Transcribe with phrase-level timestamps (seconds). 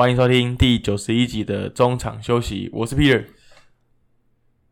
[0.00, 3.22] 欢迎收听第九十一集的中场休息，我是 Peter。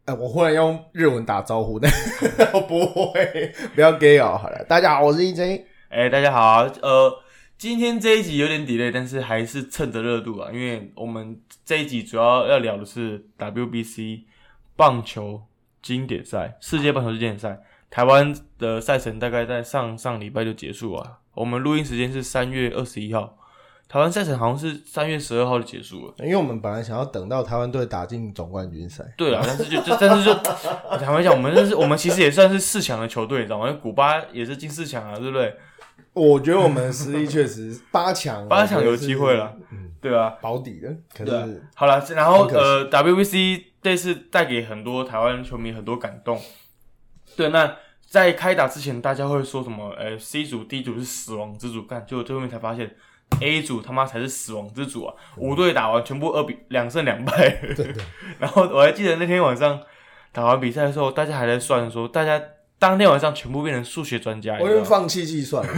[0.07, 1.93] 哎、我忽然用日文打招呼，但
[2.54, 4.41] 我不会，不要 gay 哦。
[4.43, 5.64] 好了，大家好，我是 EJ。
[5.91, 7.23] 哎、大家好啊，呃，
[7.59, 14.23] 今天这一集有点 delay，但是还是趁着热度啊，因为我们这一集主要要聊的是 WBC
[14.77, 15.42] 棒球
[15.83, 17.60] 经典赛，世界棒球经典赛，
[17.91, 23.37] 台湾的赛程大概在上上礼拜就结束啊，我们录音时间是三月二十一号，
[23.88, 26.15] 台湾赛程好像是三月十二号就结束了。
[26.19, 33.66] 因为我们本来想要等到台湾队打进总冠军赛，对啊，但是就就但是就坦白讲，我们就是我们其实也算是四强的球队，你知道吗？
[33.66, 35.56] 因为古巴也是进四强啊，对不对？
[36.12, 40.89] 我觉得我们的实力确实八强，八强有机会了，嗯，对啊，保底的。
[41.14, 46.41] 可是，好了，然后呃，WBC 这次带给很多台湾球迷很多感动。
[47.36, 49.91] 对，那在开打之前，大家会说什么？
[49.91, 52.97] 呃，C 组、D 组是死亡之组，干，结果最后面才发现
[53.41, 55.15] A 组他妈才是死亡之组啊！
[55.37, 57.51] 五队打完全部二比两胜两败。
[57.77, 57.95] 对对，
[58.41, 59.81] 然后我还记得那天晚上
[60.33, 62.41] 打完比赛的时候，大家还在算说，大家
[62.79, 65.73] 当天晚上全部变成数学专家，我已经放弃计算了，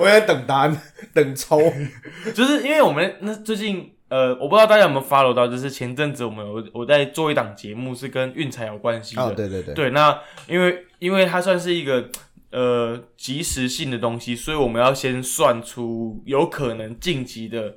[0.00, 0.76] 我在等答案，
[1.12, 1.60] 等抽。
[2.34, 12.08] 就是因为我们那最近呃，我不知道大家有没有 follow 到，就是前阵子我们有我在做一档节目是跟运彩有关系的，哦，对对对，对，那因为因为它算是一个
[12.50, 17.76] 呃及时性的东西，所以我们要先算出有可能晋级的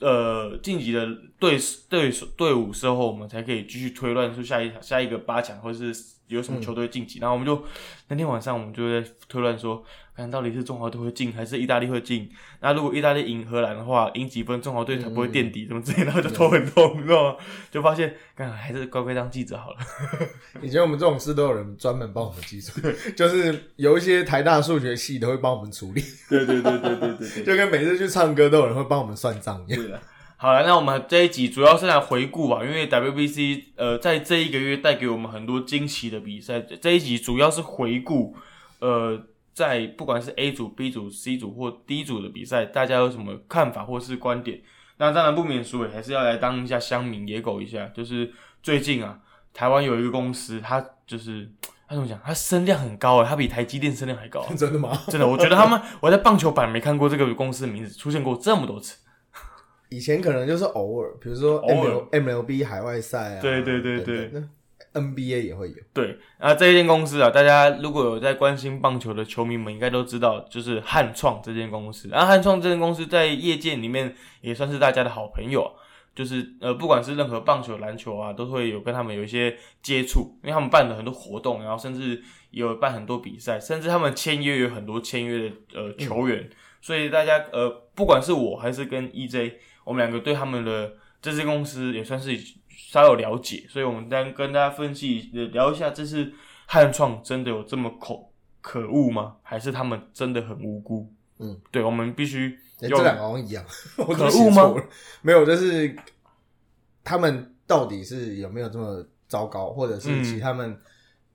[0.00, 1.06] 呃晋级的
[1.38, 5.92] 队队队伍之后，我们才可以继续推断出下一场下一个八强或是
[6.28, 7.18] 有什么球队晋级。
[7.18, 7.64] 然后我们就
[8.08, 9.84] 那天晚上我们就在推断说，
[10.18, 12.28] 看到底是中华队会进还是意大利会进。
[12.60, 17.36] 那如果意大利赢荷兰的话，赢几分中华队才不会垫底，什么之类的，然后就头很痛，你知道吗？
[17.70, 19.76] 就发现，看还是乖乖当记者好了。
[20.60, 22.80] 以前我们这种事都有人专门帮我们记住，
[23.14, 27.44] 就是有一些台大数学系都会帮我们处理，对对对对对对对。
[27.44, 30.00] 就跟每次去唱歌都有人会帮我们算账一样。
[30.36, 36.60] 好了，那我们这一集主要是来回顾吧，因为 WBC 呃在这一个月带给我们很多惊喜的比赛。
[36.60, 38.36] 这一集主要是回顾
[38.80, 39.20] 呃
[39.58, 44.60] 在不管是 A 组、B 组、C 组或 D 组的比赛，大家有什么看法或是观点？
[44.98, 47.86] 那当然不免俗，还是要来当一下乡民野狗一下。
[47.88, 48.32] 就是
[48.62, 49.18] 最近啊，
[49.52, 51.50] 台湾有一个公司，它就是
[51.88, 52.20] 它怎么讲？
[52.24, 54.46] 它声量很高诶，它比台积电声量还高。
[54.56, 54.96] 真的吗？
[55.08, 58.96] 真的，我觉得他们我在棒球版没看过这个公司的名字出现过这么多次。
[59.90, 64.48] 以前可能就是偶尔，比如说偶尔 ML MLB 海外赛啊，对对对对等等那
[65.00, 65.74] NBA 也会有。
[65.92, 72.08] 对，啊，这一间公司啊，大家如果有在关心棒球的球迷们，应该都知道，就是汉创这间公司。
[72.08, 75.72] 然后汉创这间公司在业界里面也算是大家的好朋友啊，
[76.14, 86.48] 就是呃，不管是任何棒球、篮球啊，都会有跟他们有一些接触，因为他们办了很多活动，然后甚至有办很多比赛，甚至他们签约有很多签约的呃球员，
[86.80, 89.54] 所以大家呃，不管是我还是跟 EJ，
[89.84, 92.30] 我们两个对他们的这支公司也算是
[92.90, 96.32] 稍有了解，所以我们单跟大家分析呃聊一下，这次
[96.64, 98.18] 汉创真的有这么可
[98.62, 99.36] 可恶吗？
[99.42, 101.12] 还是他们真的很无辜？
[101.38, 103.62] 嗯，对，我们必须这两个好像一样，
[103.98, 104.74] 我可恶吗？
[105.20, 105.94] 没有，就是
[107.04, 110.74] 他们到底是有没有这么糟糕，或者是嗯其实他们、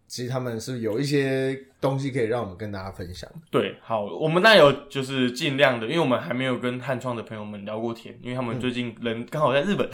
[0.08, 3.30] 其实他们是有一些东西可以让我们跟大家分享。
[3.52, 9.86] 对，好，我们那有就是尽量的，因为我们还没有跟汉创的朋友们聊过天，因为他们最近人刚好在日本，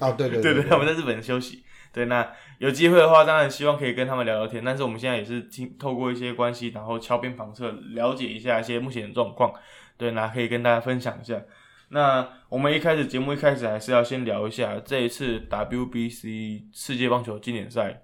[0.00, 1.64] 哦，对对对对对，他们在日本休息。
[1.92, 4.62] 对， 那有机会的话，当然希望可以跟他们聊聊天。
[4.62, 9.52] 但是我们现在也是听透过一些关系，然后敲边旁侧了解一下一些目前的状况。
[9.96, 11.42] 对，那可以跟大家分享一下。
[11.88, 18.02] 那我们一开始节目一开始还是要先聊一下这一次 WBC 世界棒球经典赛，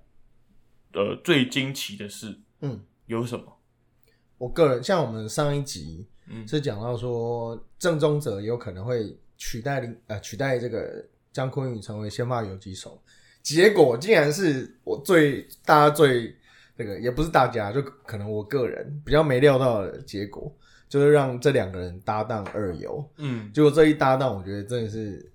[0.93, 3.44] 呃，最惊奇的事嗯，有什么？
[4.39, 6.47] 我个人像我们上一集嗯。
[6.47, 13.00] 是讲到说郑宗哲有可能会取代林呃取代这个姜昆宇成为先发游击手，
[13.43, 16.34] 结果竟然是我最大家最
[16.77, 20.55] 这个也不是大家，就可能我个人比较没料到的结果，
[20.88, 25.31] 就是让这两个人搭档二游，嗯，结果这一搭档，我觉得真的是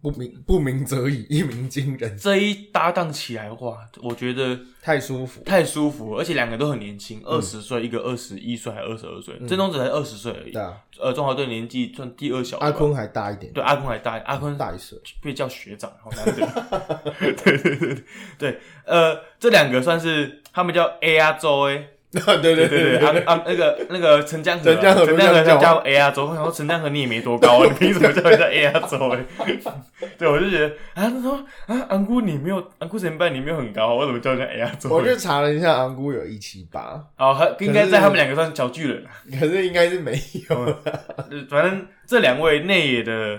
[0.00, 5.42] 不鸣不鸣则已，一鸣惊人，这一搭档起来的话，我觉得太舒服。
[5.42, 10.62] 太舒服，而且两个都很年轻，嗯二十岁，一个二十一岁还二十二岁，郑东哲才二十岁而已对。
[10.62, 14.96] 啊，呃，中华队年纪算第二小，阿坤还大一点，对阿坤还大，阿坤大一岁。
[15.20, 17.12] 被叫学长，好难得。
[17.18, 18.04] 对对对对
[18.38, 21.88] 对，呃，这两个算是他们叫 AR 周 A，
[22.40, 29.24] 对对对对啊啊那个那个陈江河啊，陈江河陈江河都这样叫叫 A 啊周，我想说陈江河你也没多高啊，你凭什么叫人家 A R 周 A？
[30.16, 31.34] 对，我就觉得啊，他说
[31.66, 34.88] 啊，安姑你没有，安姑前辈你没有很高，我怎么叫人家 A R 周？
[34.88, 39.10] 我就查了一下，安姑有一七八，哦，还应该在他们两个算是小巨人啊。
[39.38, 40.18] 可是应该是没
[40.48, 40.56] 有。
[40.56, 43.38] 呃反正这两位内野的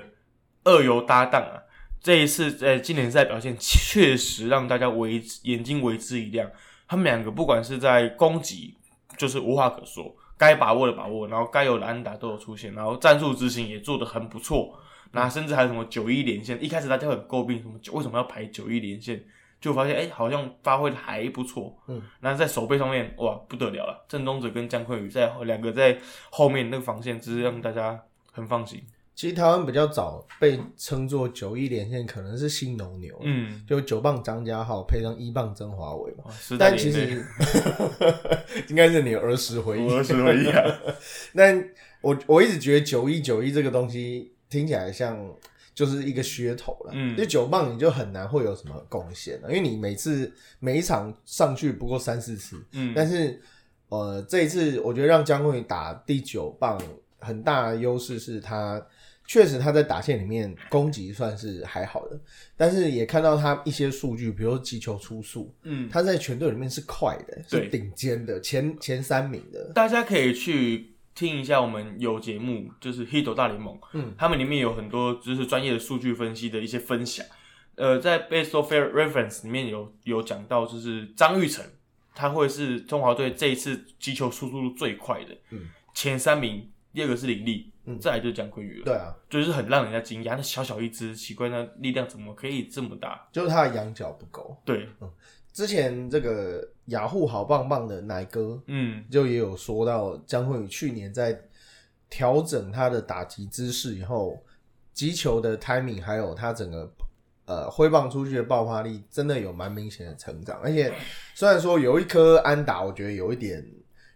[0.63, 1.57] 二游搭档啊，
[2.03, 6.47] 这一次在今年赛表现确实让大家为眼睛为之一亮。
[6.89, 8.75] 他们两个不管是在攻击，
[9.15, 14.75] 就是无话可说，该把握的把握，然后该有的安打都有出现，然后战术执行也做得很不错。
[15.11, 19.23] 那甚至还有什么九一连线，一开始大家很诟病，什么为什么要排九一连线？
[19.61, 21.77] 就发现哎、好像发挥的还不错。
[21.87, 24.05] 嗯，那在守备上面，哇，不得了了！
[24.07, 25.97] 郑东哲跟江坤宇在两个在
[26.31, 28.01] 后面那个防线，只是让大家
[28.31, 28.81] 很放心。
[29.19, 36.23] 其实台湾比较早被称作九一连线，可能是新农牛，嗯，就九棒张家浩配上一棒曾华伟嘛。
[36.57, 37.21] 但其实
[38.69, 39.87] 应该是你儿时回忆。
[39.91, 40.63] 儿时回忆啊。
[41.35, 41.69] 但
[41.99, 45.19] 我我一直觉得九一九一这个东西听起来像
[45.75, 46.91] 就是一个噱头了。
[46.95, 53.37] 嗯因为九棒你就很难会有什么贡献了，因为你每次每一场上去不过三四次，嗯，但是
[53.89, 56.81] 呃这一次我觉得让江坤宇打第九棒
[57.19, 58.81] 很大的优势是他。
[59.29, 62.19] 确实，他在打线里面攻击算是还好的，
[62.57, 69.71] 但是也看到他一些数据，比如说击球出速，嗯，他在全队里面是快的，是对顶尖的，前前三名的。
[69.75, 77.23] 大家可以去听一下我们有节目，就是《Hito 大联盟》，嗯，他们里面有很多就是专业的数据分析的一些分享。
[77.75, 81.63] 呃，在 Base of Fair Reference 里面有有讲到，就是张玉成，
[82.15, 93.27] 他会是中华队这一次击球速度最快的，嗯，前三名，第二个是林立，嗯再来就是蒋坤宇了，对啊，就是很让人家惊讶，那小小一只，奇怪，那力量怎么可以这么大？
[93.31, 94.55] 就是他的仰角不够。
[94.63, 95.11] 对，嗯
[95.51, 101.37] 之前这个雅虎好棒棒的奶哥嗯就也有说到，江坤宇去年在
[102.09, 104.41] 调整他的打击姿势以后，
[104.93, 106.91] 击球的 timing 还有他整个
[107.45, 110.59] 呃挥棒出去的爆发力，真的有蛮明显的成长。
[110.61, 110.93] 而且
[111.33, 113.65] 虽然说有一颗安打，我觉得有一点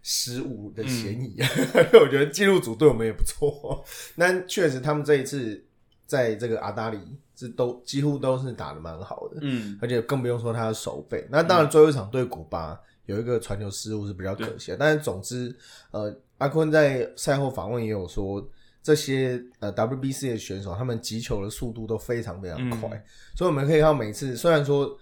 [0.06, 3.82] 失误的嫌疑， 因为我觉得记录组对我们也不错。
[4.16, 5.64] 那确实他们这一次
[6.06, 6.98] 在这个阿达里
[7.34, 9.38] 是都几乎都是打的蛮好的。
[9.40, 11.26] 嗯而且更不用说他的手背。
[11.30, 15.56] 那当然，最后一场对古巴有一个传球失误是比较可惜的，但是总之，
[15.90, 18.46] 呃，阿坤在赛后访问也有说，
[18.82, 23.02] 这些呃 WBC 的选手他们击球的速度都非常非常快，嗯
[23.34, 24.94] 所以我们可以看到每次虽然说。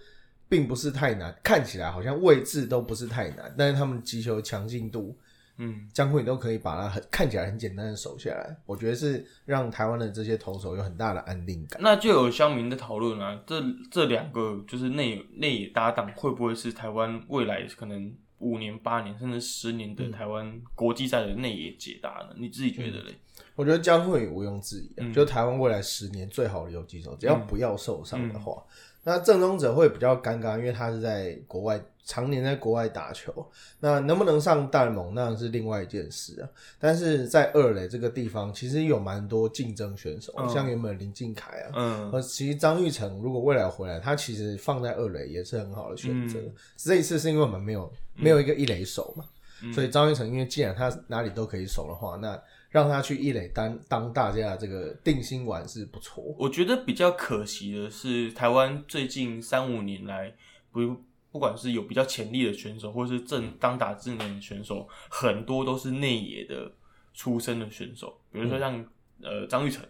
[0.53, 5.17] 并不是太难，看起来好像位置都不是太难，但是他们击球强劲度，
[5.57, 8.55] 嗯，江坤宇都可以把它很看起来很简单的守下来。
[8.67, 11.81] 我觉得是让台湾的这些投手有很大的安定感。
[11.81, 13.59] 那就有乡民的讨论啊，这
[13.89, 22.35] 这两个就是内内野搭档，会不会是台湾未来可能五年、八年甚至十年的台湾国际赛的内野解答呢？
[22.37, 23.15] 你自己觉得嘞？
[23.55, 28.63] 我觉得江坤宇毋庸置疑、啊，嗯就台湾未来十年最好的游击手，只要不要受伤的话，
[29.03, 33.33] 那正宗者会比较尴尬，因为他是在国外常年在国外打球，
[33.79, 36.47] 那能不能上大联盟那是另外一件事啊。
[36.79, 46.39] 但是在二垒这个地方，其实有蛮多竞争选手，嗯像原本林敬凯啊，嗯呃，其实张玉成如果未来回来，他其实放在二垒也是很好的选择。
[46.39, 49.25] 嗯这一次是因为我们没有没有一个一垒手嘛，
[49.61, 52.41] 嗯所以张玉成因为既然他哪里都可以守的话，那
[52.73, 56.23] 让他去一垒当当大家的这个定心丸是不错。
[56.39, 60.33] 我觉得比较可惜的是，台湾最近三五年来，
[60.71, 60.97] 不
[61.31, 66.71] 不管是有比较潜力的选手，或是正当打之年的选手，很多都是内野的
[67.13, 68.83] 出身的选手，比如说像、
[69.21, 69.85] 呃张玉成。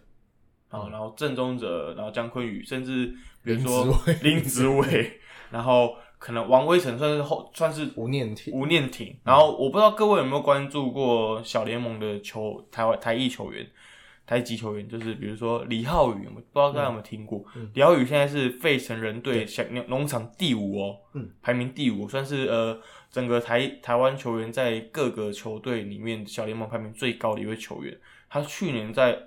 [0.68, 3.06] 啊，然后郑宗哲，然后姜坤宇，甚至
[3.44, 13.70] 比如说林林子伟，然后可能王威成算是后算是吴念挺，吴念挺，然后我不知道各位有没有关注过小联盟的球台湾台裔球员、
[14.26, 17.44] 台籍球员，就是比如说李浩宇，我不知道大家有没有听过？
[17.74, 27.94] 李浩宇现在是费城人队小农农场第五哦，嗯，排名第五，算是呃整个台台湾球员在各个球队里面小联盟排名最高的一位球员。
[28.30, 29.18] 他去年在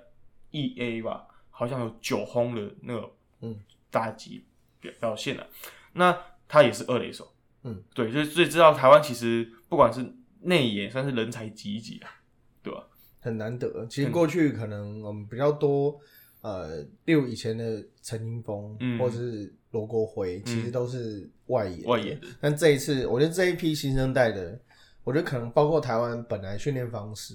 [0.50, 3.08] E A 吧，好像有九轰的那个
[3.42, 3.56] 嗯。
[3.90, 4.44] 打击
[4.80, 5.46] 表表现了、
[5.94, 6.14] 那
[6.48, 7.30] 他也是二垒手，
[7.62, 10.04] 嗯，对，所以所以知道台湾其实不管是
[10.40, 12.08] 内野，算是人才济济啊，
[12.62, 12.84] 对吧？
[13.20, 13.86] 很难得。
[13.90, 16.00] 其实过去可能我们比较多，
[16.40, 18.98] 呃，例如以前的陈英峰，嗯。
[18.98, 21.88] 或者是罗国辉，其实都是外野的。
[21.88, 24.58] 外野，但这一次，我觉得这一批新生代的，
[25.04, 27.34] 我觉得可能包括台湾本来训练方式，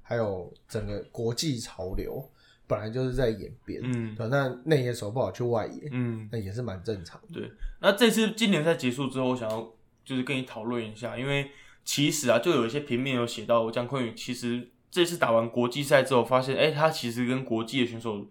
[0.00, 2.26] 还有整个国际潮流，
[2.66, 3.80] 本来就是在演变。
[3.82, 7.40] 嗯对，那内野手不好去外野，嗯，那也是蛮正常的。
[7.40, 7.50] 对。
[7.80, 9.72] 那这次今年赛结束之后，我想要
[10.04, 11.50] 就是跟你讨论一下，因为
[11.84, 18.26] 其实啊，就有一些平面有写到姜昆宇，其实这次打完国际赛之后，发现哎、他其实跟国际的选手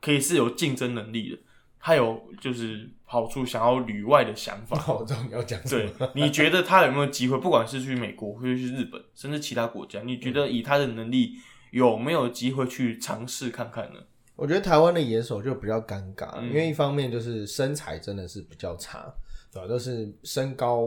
[0.00, 1.38] 可以是有竞争能力的，
[1.78, 4.76] 他有就是跑出想要旅外的想法。
[4.78, 7.38] 好，我知道你要讲什对。，你觉得他有没有机会？
[7.38, 11.36] 不管是去美国，或者是日本，甚至其他国家，你觉得以他的能力
[11.70, 14.00] 有没有机会去尝试看看呢？
[14.36, 19.12] 我觉得台湾的野手就比较尴尬，嗯因为一方面就是身材真的是比较差，
[19.52, 19.68] 对吧？
[19.68, 20.86] 就是身高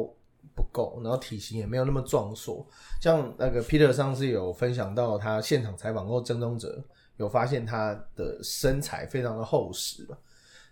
[0.56, 2.66] 不够，然后体型也没有那么壮硕。
[3.00, 6.84] 像那个 Peter 上次有分享到他现场采访过曾宗哲，
[7.18, 10.18] 有发现他的身材非常的厚实嘛。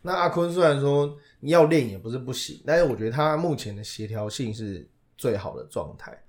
[0.02, 6.20] 那阿坤虽然说你要练也不是不行，但是我觉得他目前的协调性是最好的状态。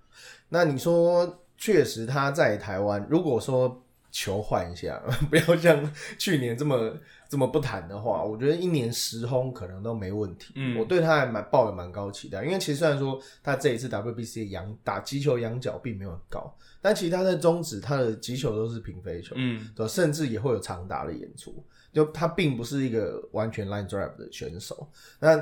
[0.50, 5.00] 那你说，确实他在台湾，如果说球换一下，
[5.30, 6.92] 不要像去年这么
[7.28, 10.52] 这么不谈的话，我觉得一年十轰可能都没问题。
[10.56, 21.64] 嗯我对他还蛮抱有蛮高期待，因为其实虽然说他这一次 WBC 的仰打击球仰角并没有很高，但其实他在中指他的击球都是平飞球，嗯对，甚至也会有长打的演出。
[21.92, 24.90] 就他并不是一个完全 line drive 的选手，
[25.20, 25.36] 那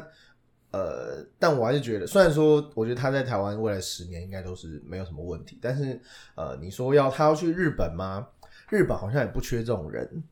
[0.73, 6.01] 呃，但我还是觉得，虽然说我觉得他在台湾未来十年应该都是没有什么问题，但是
[6.37, 8.27] 呃，你说要他要去日本吗？
[8.69, 10.23] 日本好像也不缺这种人，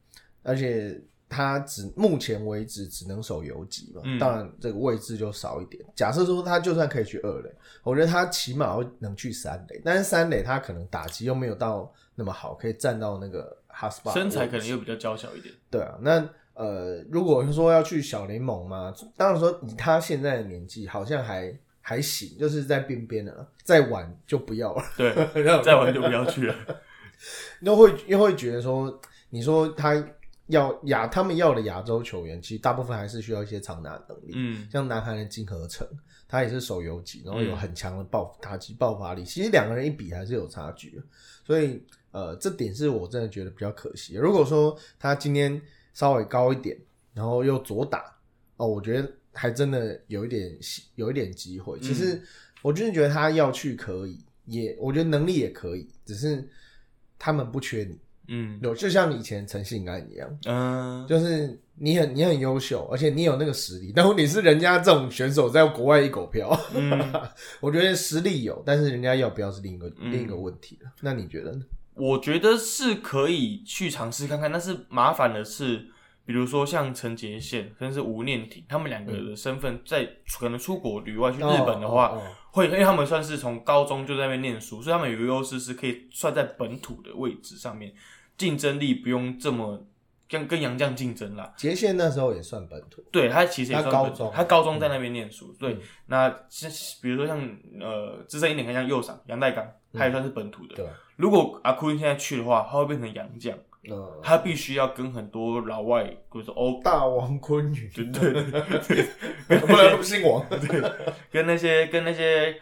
[0.45, 5.85] 而且他只目前为止只能守游击嘛，嗯当然这个位置就少一点。
[5.97, 7.53] 假设说他就算可以去二垒，
[7.83, 15.53] 我觉得他起码会能去三垒，但是三垒他可能打击又没有到那么好，可以站到那个 hot spot，身材可能又比较娇小一点。
[15.69, 16.21] 对啊，那
[16.59, 25.15] 呃，如果说要去小联盟嘛，当然说以他现在的年纪，好像还还行，就是在边边的了，再晚就不要了，对，
[25.63, 26.55] 再晚就不要去了。
[27.63, 29.01] 又会又会觉得说，
[29.31, 30.05] 你说他
[30.49, 34.69] 要亚他们要的亚洲球员，其实大部分还是需要一些长打能力，嗯。
[34.69, 35.87] 像南韩的金和成，
[36.27, 37.57] 他也是手游级，然后有嗯。
[37.57, 41.03] 很强的爆打击爆发力，其实两个人一比还是有差距的，
[41.45, 44.17] 所以呃，这点是我真的觉得比较可惜。
[44.17, 45.61] 如果说他今天
[45.99, 46.79] 稍微高一点，
[47.13, 48.05] 然后又左打，
[48.57, 50.57] 哦，我觉得还真的有一点
[50.95, 51.77] 有一点机会。
[51.81, 52.23] 其实
[52.63, 56.49] 我真的觉得他要去可以，也我觉得能力也可以，只是
[57.19, 58.61] 他们不缺你，嗯。
[58.63, 67.13] 有就像以前陈信安一样，嗯，就是你很你很优秀，而且你有那个实力，但问题是人家这种选手在国外一狗票，嗯。
[67.59, 70.13] 我觉得实力有，但是人家要不要是另一个、嗯。
[70.13, 70.93] 另一个问题了。
[71.01, 71.65] 那你觉得呢？
[71.99, 75.89] 我觉得是可以去尝试看看，但是麻烦的是，
[76.25, 87.93] 比如说像陈杰宪，甚至是吴念挺，他们两个的身份在可能出国旅外去日本的话，哦哦哦会因为他们算是从高中就在那边念书，所以他们有一个优势是可以算在本土的位置上面，
[88.37, 89.87] 竞争力不用这么
[90.29, 91.53] 跟跟杨绛竞争啦。
[91.57, 95.81] 杰宪那时候也算本土，对他其实也算本高中他高中在那边念书，对嗯。
[96.07, 96.71] 那像
[97.03, 97.39] 比如说像
[97.81, 100.75] 呃资深一点，看像右上杨代刚，他也算是本土的。
[100.75, 100.91] 对吧？
[101.19, 103.59] 如果阿坤现在去的话，他会变成洋将，
[103.91, 109.07] 呃，他必须要跟很多老外，比如说欧，大王坤宇，对对对
[109.49, 110.47] 对，不然 不姓王。
[111.33, 112.55] 跟那些跟那些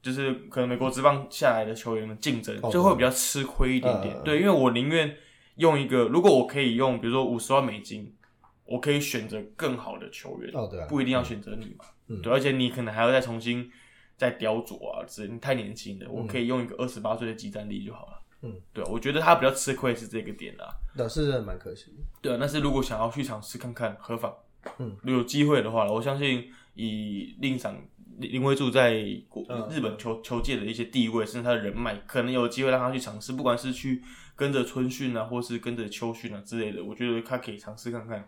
[0.00, 4.14] 就是可能美国职棒下来的球员们竞争，哦就会比较吃亏一点点。
[4.14, 5.16] 嗯对，因为我宁愿
[5.56, 8.14] 用一个，如果我可以用，比如说五十万美金，
[8.66, 11.84] 我可以选择更好的球员，哦，对啊，不一定要选择你嘛。
[12.08, 13.68] 嗯对，而且你可能还要再重新
[14.16, 18.22] 再雕琢啊，之类，你太年轻了，我可以用一个二十八岁的集战力就好了。
[18.42, 20.68] 嗯，对，我觉得他比较吃亏是这个点啦。
[20.94, 21.94] 那是真的蛮可惜。
[22.20, 24.34] 对啊，但是如果想要去尝试看看，何妨？
[24.78, 27.76] 嗯，有机会的话，我相信以令赏
[28.18, 34.02] 林林威柱在国、嗯日本球球界的一些地位，甚至他的人脉，可能有机会让他去尝试，不管是去
[34.34, 38.26] 跟着春训啊，或是跟着秋训啊之类的，我觉得他可以尝试看看，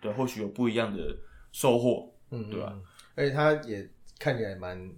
[0.00, 1.16] 对，或许有不一样的
[1.52, 2.12] 收获。
[2.30, 2.82] 嗯，对啊嗯，
[3.16, 4.90] 而且他也看起来蛮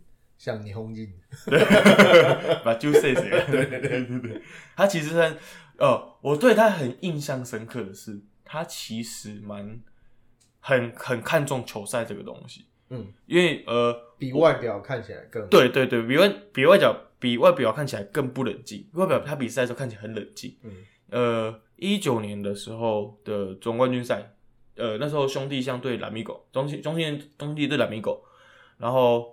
[0.43, 1.09] 像霓虹镜。
[2.65, 3.31] 把就 say 谁？
[3.49, 4.43] 对对对对对，
[4.75, 5.37] 他其实很，
[5.77, 9.81] 呃，我对他很印象深刻的是，他其实蛮
[10.59, 20.57] 很很看重球赛这个东西，嗯，因为呃，比外表看起来更对对对，比外比外表比外表看起来更不冷静，外表他比赛的时候看起来很冷静。
[20.65, 20.73] 嗯
[21.11, 24.35] 呃，一九年的时候的总冠军赛，
[24.75, 28.25] 呃，那时候兄弟相对蓝米狗，中信中信兄弟对蓝米狗，
[28.79, 29.32] 然后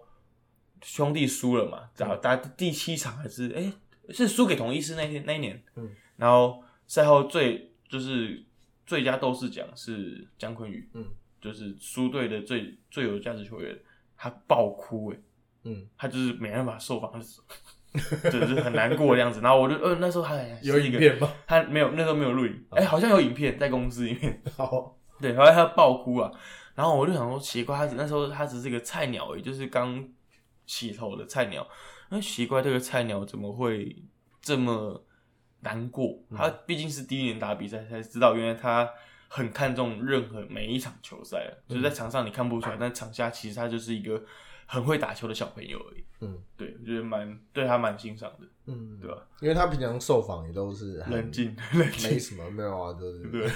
[0.81, 3.71] 兄弟输了嘛，打打第七场还是哎、
[4.13, 8.43] 是输给同一师那天那一年，嗯，然后赛后最就是
[8.86, 11.05] 最佳斗士奖是姜昆宇，嗯，
[11.41, 13.77] 就是输队的最最有价值球员，
[14.17, 15.17] 他爆哭哎、
[15.63, 17.12] 嗯，他就是没办法受访，
[18.31, 19.41] 就是很难过的样子。
[19.41, 21.31] 然后我就，呃，那时候他有影片吗？
[21.45, 26.31] 他没有那时候没有录影，哎、好像有影片在公司里面，好，对，后来他爆哭啊。
[26.75, 30.01] 然后我就想说，奇怪，他那时候他只是个菜鸟而已，就是刚
[30.69, 31.67] 起头的菜鸟。
[32.09, 33.95] 那奇怪，这个菜鸟怎么会
[34.39, 35.03] 这么
[35.61, 36.23] 难过？
[36.35, 38.88] 他毕竟是第一年打比赛，才知道原来他
[39.27, 44.23] 很看重任何每一场球赛，就是在场上你看不出来，但场下其实他就是一个
[44.67, 46.03] 很会打球的小朋友而已。
[46.21, 49.17] 嗯对，我觉得蛮对他蛮欣赏的，嗯，对吧？
[49.41, 53.47] 因为他平常受访也都是很冷静， 冷静，没什么，没有啊，都是对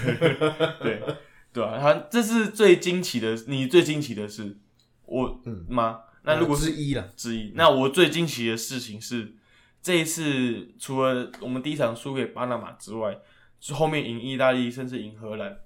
[0.80, 1.16] 对
[1.52, 4.58] 对啊，他这是最惊奇的，你最惊奇的是
[5.06, 6.02] 我嗯吗？
[6.24, 9.36] 那如果是一了，之一，那我最惊奇的事情是，
[9.82, 13.18] 这一次除了我们第一场输给巴拿马之外，
[13.60, 15.58] 是后面赢意大利，甚至赢荷兰。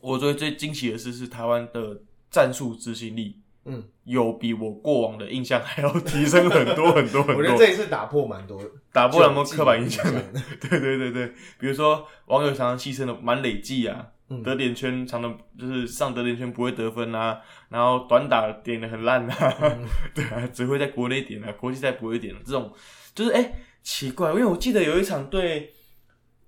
[0.00, 8.60] 我最最惊喜的事是台湾的战术执行力嗯，有比我过往的印象还要提升很多很多很多我觉得多，这一次打破蛮多
[8.92, 10.20] 打破了蛮多刻板印象的。
[10.32, 11.28] 的，对对对对，
[11.58, 22.72] 比如说网友常常戏称的满累计啊，嗯得点圈常常就是上得点圈不会得分啊，然后短打点的很烂啊，嗯 对啊，只会在国内点啊，国际赛不会点的这种，
[23.14, 23.52] 就是哎、
[23.82, 25.72] 奇怪，因为我记得有一场对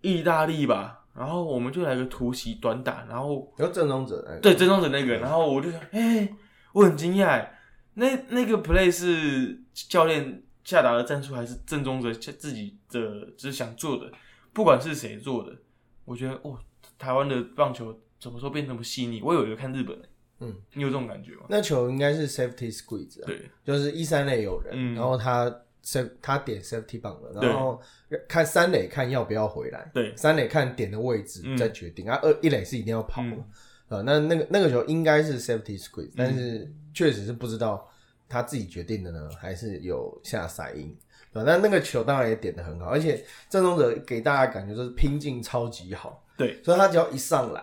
[0.01, 6.29] 意大利吧，然后我们就来个突袭短打，然后然后正宗者哎，对正宗者那个，然后我就想，哎、
[6.73, 7.59] 我很惊讶欸，
[7.95, 13.01] 那那个 play 是教练下达的战术，还是正宗者自己的
[13.37, 14.11] 就是想做的？
[14.53, 15.57] 不管是谁做的，
[16.05, 16.59] 我觉得哦，
[16.99, 19.23] 台湾的棒球怎么说变那么细腻？
[19.23, 20.03] 我有一个看日本、欸，
[20.41, 21.43] 嗯，你有这种感觉吗？
[21.49, 23.27] 那球应该是 safety squeeze，啊。
[23.27, 24.95] 对，就是一三垒有人，嗯。
[24.95, 25.49] 然后他
[25.85, 27.81] saf 他点 safety 棒的，然后
[28.29, 31.57] 看三垒看要不要回来，对，三垒看点的位置嗯。
[31.57, 33.45] 再决定，啊二一垒是一定要跑的，嗯。
[33.89, 37.89] 呃，那那个那个球应该是 safety squeeze，、但是确实是不知道
[38.29, 40.95] 他自己决定的呢，还是有下塞音。
[41.31, 47.63] 对吧，但那个球当然也点的很好，而且郑宗哲给大家感觉就是拼劲超级好，对，所以他只要一上来，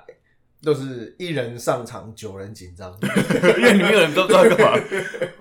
[0.61, 2.91] 就是一人上场，九人紧张。
[3.57, 4.79] 因为里面有人都知道干嘛。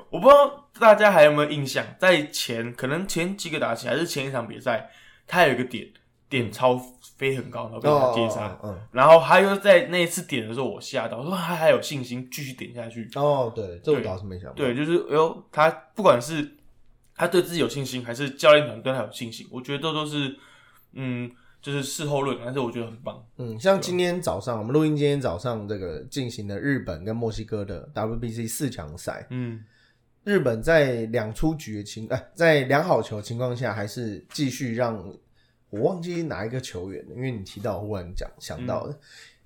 [0.08, 4.88] 我不知道大家还有没有印象，在前可能前几个打起还是前一场比赛，
[5.26, 5.88] 他有一个点
[6.28, 6.80] 点超
[7.16, 8.56] 飞很高，然后被他接杀。
[8.62, 13.08] 嗯，然后他又在那一次点的时候，我吓到，我说他还有信心继续点下去。
[13.16, 14.54] 哦，对，这我倒是没想到。
[14.54, 16.56] 对，就是哎呦，他不管是
[17.16, 20.36] 他对自己有信心，还是教练团对他有信心，我觉得都都是
[20.92, 21.30] 嗯，
[21.64, 23.24] 就是事后论，但是我觉得很棒。
[23.38, 29.64] 嗯，像今天早上我们录音，今天早上这个进行的日本跟墨西哥的 WBC 四强赛，嗯。
[30.24, 34.96] 日本在两出局的情，哎、在两好球情况下，还是继续让
[35.68, 38.98] 我忘记哪一个球员，因为你提到，忽然讲想到的，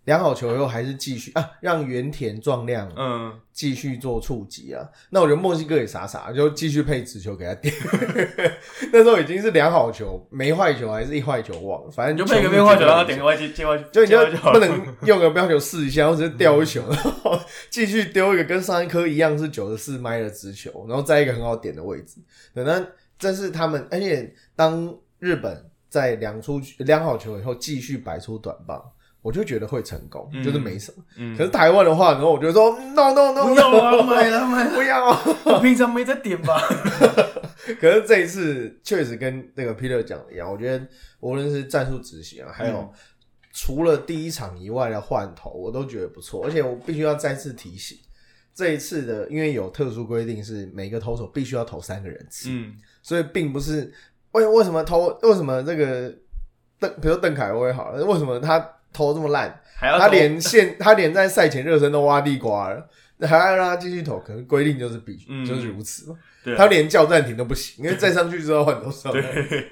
[0.09, 4.83] 两好球以后还是继续啊，让原田壮亮嗯，继续做触及啊。
[5.11, 7.75] 那我觉得墨西哥也傻傻，就继续配直球给他点。
[8.91, 14.19] 那时候已经是量好球，没坏球还是一坏球忘了，反正就配个变化球，球让他点个外接接外 就你就。
[14.51, 22.17] 不能用个标球试一下，或者是丢一球，然后继续丢一个跟上一颗一样是九十四迈的直球，然后在一个很好点的位置。
[22.55, 22.83] 对，那
[23.19, 28.83] 这是他们，而且当日本在量出量好球以后继续摆出短棒，
[29.29, 31.05] 我就觉得会成功，嗯就是没什么。
[31.17, 35.11] 嗯可是台湾的话，然后我就说 no no no 不要啊， 买了买了，不要。
[35.45, 36.59] 我平常没在点吧？
[37.79, 40.87] 可是这一次确实跟那个 Peter 讲的一样，我觉得
[41.21, 42.91] 无论是战术执行啊，还有嗯
[43.53, 46.43] 除了第一场以外的换头，我都觉得不错。
[46.43, 47.99] 而且我必须要再次提醒，
[48.55, 53.93] 这一次的因为有特殊规定，是每个投手必须要投三个人次，嗯所以并不是
[54.33, 56.15] 为为什么投为什么这个
[56.79, 58.59] 邓，比如说邓凯威好了，为什么他
[58.93, 59.61] 投这么烂？
[59.79, 62.89] 他还要他连现 他连在赛前热身都挖地瓜了，
[63.27, 66.19] 还要让他继续投，可能规定就是必嗯就是如此嘛。
[66.43, 69.13] 对啊他连叫暂停都不行，因为再上去之后换投手。
[69.13, 69.69] 对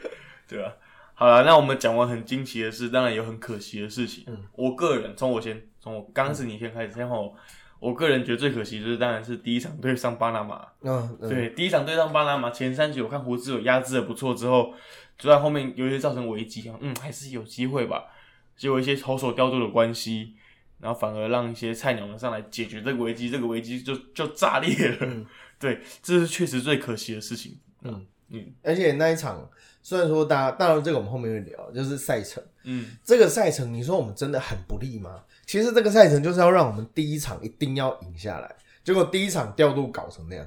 [0.48, 0.72] 对啊。
[1.14, 4.24] 好了，那我们讲完很惊奇的事，当然有很可惜的事情。
[4.26, 7.36] 嗯我个人从我先从我刚刚是你先开始，先后我。
[7.78, 10.66] 我个人觉得最可惜就是，当然是第一场对上巴拿马。
[10.80, 14.72] 嗯，嗯，对，第一场对上巴拿马前三局，我看胡志有压制的不错，之后
[15.18, 18.06] 就在后面有一些造成危机，嗯，还是有机会吧。
[18.56, 20.34] 结果一些投手调度的关系，
[20.80, 24.98] 然后反而让一些菜鸟们上来解决这个危机，这个危机就就炸裂了。
[25.00, 25.26] 嗯
[25.58, 27.58] 对，这是确实最可惜的事情。
[27.82, 29.48] 嗯嗯而且那一场
[29.82, 32.42] 虽然说大家，当然这个我们后面会聊，就是赛程。
[32.64, 35.22] 嗯，这个赛程，你说我们真的很不利吗？
[35.46, 40.46] 其实这个赛程就是要让我们第一场一定要赢下来，结果第一场调度搞成那样，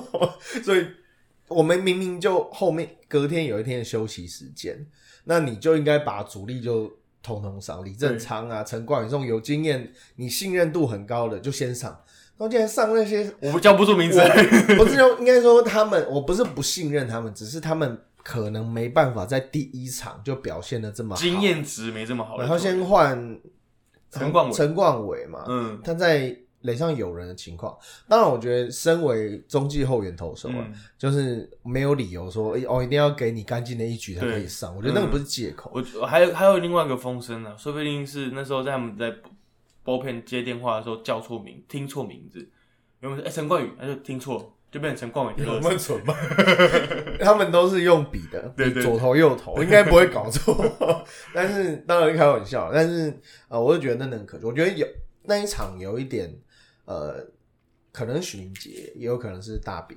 [0.64, 0.86] 所以
[1.46, 4.86] 我们明明就后面隔天有一天的休息时间，
[5.24, 6.90] 那你就应该把主力就
[7.22, 11.90] 通通上，李正昌啊、陈冠宇这种有经验、你信任度很高的就先上，
[12.36, 14.20] 然后竟然上那些我们叫不出名字。
[14.76, 21.20] 不是说应该说他们，我不是不信任他们，只是他们可能没办法在第一场就表现的这么好。
[21.20, 22.38] 经验值没这么好。
[22.38, 23.38] 然后先换
[24.10, 27.76] 陈冠伟陈冠伟嘛，嗯他在垒上有人的情况，
[28.08, 35.70] 当然我觉得身为中继后援投手啊，嗯，就是没有理由说诶哦一定要给你干净的一局才可以上，我觉得那个不是借口。
[35.74, 39.14] 我我还有还有另外一个风声呢，说不定是那时候在他们在
[39.82, 42.46] 包片接电话的时候叫错名，听错名字。
[43.00, 45.58] 原本是哎陈冠宇，他就听错，就变成陈冠伟的有。
[45.58, 46.14] 那么蠢吗？
[47.18, 50.54] 他们都是用笔的，对对左头右投，应该不会搞错。
[51.34, 53.18] 但是当然开玩笑，但是
[53.48, 54.44] 呃，我就觉得那很可惜。
[54.44, 54.86] 我觉得有
[55.22, 56.30] 那一场有一点
[56.90, 57.24] 呃，
[57.92, 59.96] 可能许明杰，也有可能是大饼，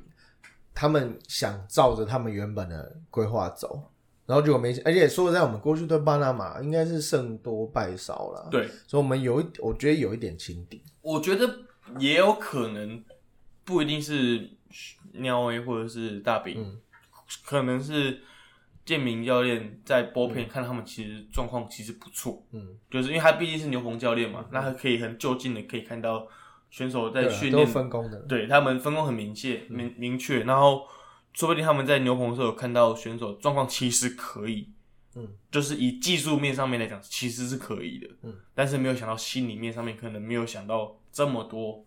[0.75, 3.91] 他们想照着他们原本的规划走。
[4.27, 11.59] 然后结果没，而且说实在，我们过去对巴拿马应该是胜多败少了，，对，所以我们有一，我觉得有一点轻敌，我觉得
[11.97, 13.03] 也有可能
[13.65, 14.51] 不一定是
[15.13, 16.79] 尿 A 或者是大饼，嗯
[17.43, 18.21] 可能是
[18.85, 26.27] 建明教练在波片看他们其实状况其实不错，嗯，就是因为他毕竟是牛棚教练嘛，那他可以很就近的可以看到
[26.73, 29.75] 选手在训练分工的，对他们分工很明确、嗯。
[29.77, 30.87] 明明确，然后
[31.31, 34.67] 说不定他们在牛棚的时候有看到选手状况其实可以，
[35.13, 41.85] 嗯，就是以技术面上面来讲其实是可以的，嗯，但是没有想到心里面上面可能没有想到这么多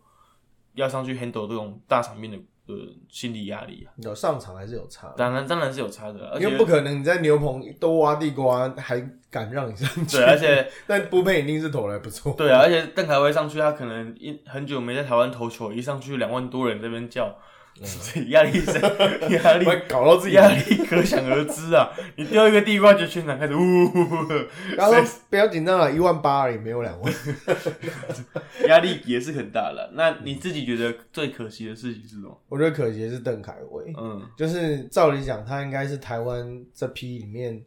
[0.75, 2.75] 要上去 handle 这种大场面的呃
[3.09, 5.15] 心理压力啊，有上场还是有差的。
[5.17, 9.01] 当然当然是有差的，而且因为不可能你在牛棚都挖地瓜，还
[9.31, 10.17] 敢让你上去。
[10.17, 12.35] 对，而且 但布佩一定是投的不错。
[12.37, 17.35] 对啊，而且邓凯威上去，他可能一很久没在台湾投球，一上去两万多人这边叫，
[18.29, 18.73] 压力是
[19.37, 21.91] 压力搞到自己压力可想而知啊！
[22.17, 24.29] 你丢一个地瓜，就全场开始呜呜呜，
[24.77, 24.95] 然后
[25.29, 27.13] 不要紧张了，一万八而已，没有两万。
[28.67, 29.91] 压力也是很大了。
[29.95, 32.41] 那你自己觉得最可惜的事情是什么？
[32.49, 37.63] 我觉得可惜的是邓凯威，嗯就是照理讲，他应该是台湾这批里面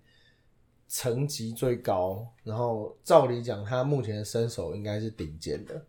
[0.88, 5.80] 层级最高，然后照理讲，他目前的身手应该是顶尖的。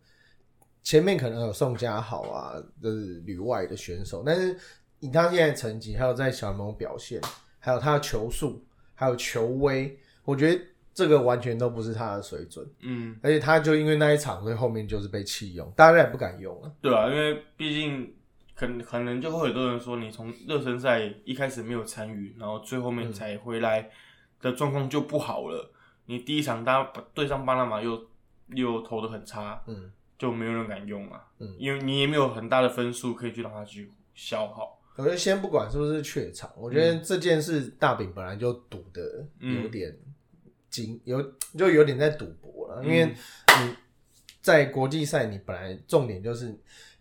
[0.83, 4.57] 前面可能有宋佳豪啊，就是旅外的选手，但是
[4.99, 7.21] 以他现在成绩，还有在小联盟表现，
[7.59, 8.63] 还有他的球速，
[8.93, 10.61] 还有球威，我觉得
[10.93, 12.67] 这个完全都不是他的水准。
[12.81, 16.71] 嗯，而且他就因为那一场，所以后面就是被弃用，大家也不敢用了。
[16.81, 18.13] 对啊，因为毕竟
[18.55, 23.89] 可能可能就会有很多人说，你从热身赛一开始没有参与，然后最后面才回来
[24.41, 25.71] 的状况就不好了。
[26.05, 27.99] 你第一场搭对上巴拿马又
[28.49, 29.91] 又投的很差，嗯，
[30.21, 31.19] 就没有人敢用啊。
[31.39, 34.79] 嗯，因为你也没有很大的分数可以去让他去消耗。
[34.95, 39.97] 我觉得先不管是不是怯场，我觉得这件事大饼本来就赌的有点
[40.69, 41.19] 精，有
[41.57, 43.75] 就有点在赌博了，因为你
[44.43, 46.55] 在国际赛，你本来重点就是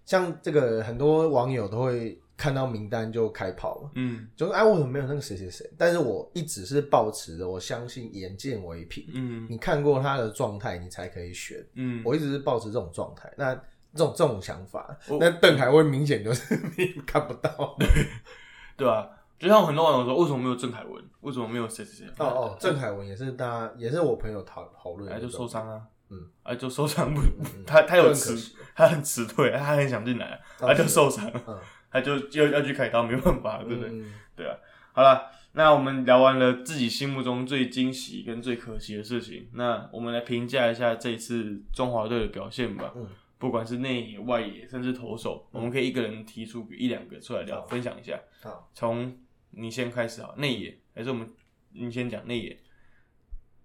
[0.07, 4.27] 像这个很多网友都会看到名单就开跑了，嗯。
[4.35, 5.71] 就是哎为什么没有那个谁谁谁？
[5.77, 9.47] 但是我一直是抱持着我相信眼见为凭，嗯。
[9.51, 11.63] 你看过他的状态，你才可以选。
[11.75, 13.55] 嗯，我一直是抱持这种状态，那
[13.93, 17.77] 这种这种想法，那邓凯威明显就是你看不到。
[18.77, 19.07] 对啊，
[19.39, 21.05] 就像很多网友说，为什么没有郑凯文？
[21.21, 22.15] 为什么没有谁谁谁？
[22.19, 31.59] 哦哦，郑凯文也是大家也是我朋友讨讨论哎，就受伤啊，嗯，哎，就受伤不嗯，他他有迟就很可惜，他很辞退，他很想进来，哦他就受伤，嗯
[31.91, 33.91] 他就要要去开刀，没办法，对不对？
[33.91, 34.57] 嗯对啊，
[34.93, 42.93] 好了，那我们聊完了自己心目中最惊喜跟最可惜的事情，那我们来评价一下这一次中华队的表现吧。
[42.97, 43.07] 嗯，
[43.39, 48.19] 不管是内野、外野，甚至投手，我们可以一个人提出一两个出来聊，分享一下。
[48.43, 49.19] 好，从
[49.51, 51.29] 你先开始啊，内野还是我们
[51.73, 52.59] 你先讲内野？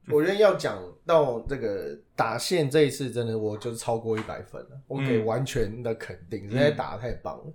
[0.08, 7.54] 我觉得要讲到这个打线这一次，真的我就是超过一百分了，我可以完全的肯定，实在打得太棒了。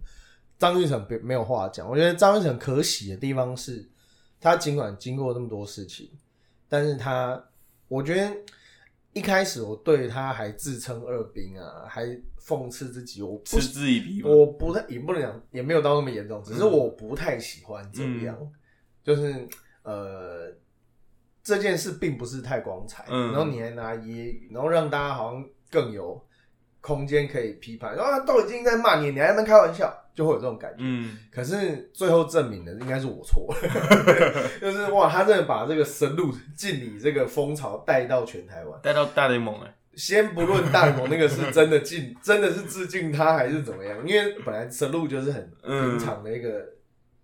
[0.61, 3.89] 张玉成别没有话讲，我觉得张玉成可喜的地方是，
[4.39, 6.09] 他尽管经过这么多事情，
[6.69, 7.43] 但是他，
[7.89, 8.31] 我觉得
[9.15, 12.07] 一开始我对他还自称二兵啊，还
[12.39, 14.29] 讽刺自己，我不嗤之以鼻吗？
[14.29, 18.37] 我不太也不能讲，也没有到那么严重，只是我不太喜欢这样，
[19.03, 19.49] 就是
[19.83, 20.55] 呃
[21.43, 23.33] 这件事并不是太光彩，嗯。
[23.33, 26.23] 然后你还拿揶揄，然后让大家好像更有
[26.83, 30.79] 空间可以批判，啊都已经在骂你，你还在那边开玩笑，就会有这种感觉。
[30.81, 38.81] 嗯可是最后证明的应该是我错了， 就是哇，他真的把这个神路敬礼这个风潮带到全台湾。
[38.83, 43.99] 带到大联盟哎，先不论大联盟那个是真的敬， 真的是致敬他还是怎么样？
[44.07, 46.65] 因为本来神路就是很平常的一个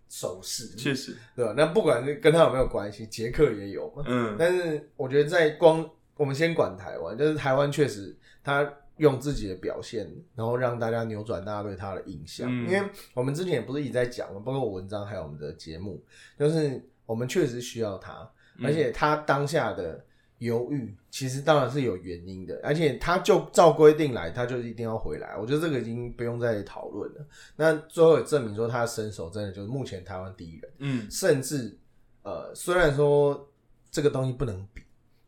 [0.09, 1.55] 手势，确实，对吧？
[1.57, 4.03] 那不管是跟他有没有关系，杰克也有嘛。
[4.07, 12.48] 嗯但是我觉得在光我们先管台湾，就是台湾确实他用自己的表现，然后让大家扭转大家对他的印象。
[12.50, 16.02] 嗯因为我们之前也不是一直在讲嘛，包括我文章还有我们的节目，
[16.38, 18.28] 就是我们确实需要他，
[18.59, 20.04] 嗯而且他当下的
[20.38, 25.37] 犹豫，其实当然是有原因的，而且他就照规定来，他就一定要回来。
[25.37, 27.26] 我觉得这个已经不用再讨论了。
[27.56, 30.72] 那最后也证明说，他的身手真的就是目前台湾第一人。
[30.78, 31.78] 嗯甚至
[32.22, 33.48] 呃，虽然说
[33.90, 34.82] 这个东西不能比，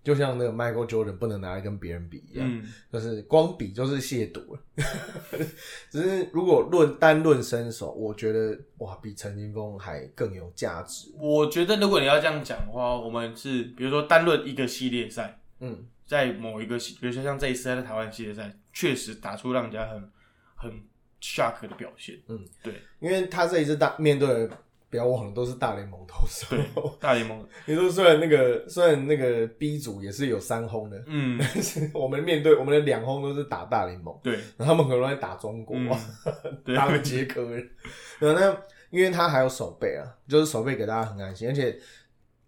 [0.09, 4.61] 就像那个 Michael Jordan 不能拿来跟别人比一样，嗯，就是光比就是亵渎了。
[5.90, 11.12] 只是如果论单论身手，我觉得哇，比陈金峰还更有价值。
[11.18, 20.11] 我觉得如果你要这样讲的话，我们是比如说单论一个系列赛，嗯，在某一个系，比如说像这一次在台湾系列赛，确实打出让人家很
[20.55, 20.73] 很
[21.21, 22.18] shock 的表现。
[22.29, 24.51] 嗯，对，因为他这一次大面对的，
[24.90, 26.57] 不要忘了都是大联盟投手。
[26.98, 35.77] 大联盟， 你说虽然那个虽然那个 B 组也是有三轰的，嗯， 但是我们面对我们的两轰都是打大联盟，对，然后他们可能在打中国，
[36.74, 37.70] 打个捷克人。
[38.18, 38.57] 然后那
[38.90, 41.79] 因为他还有手背啊，就是手背给大家很安心，而且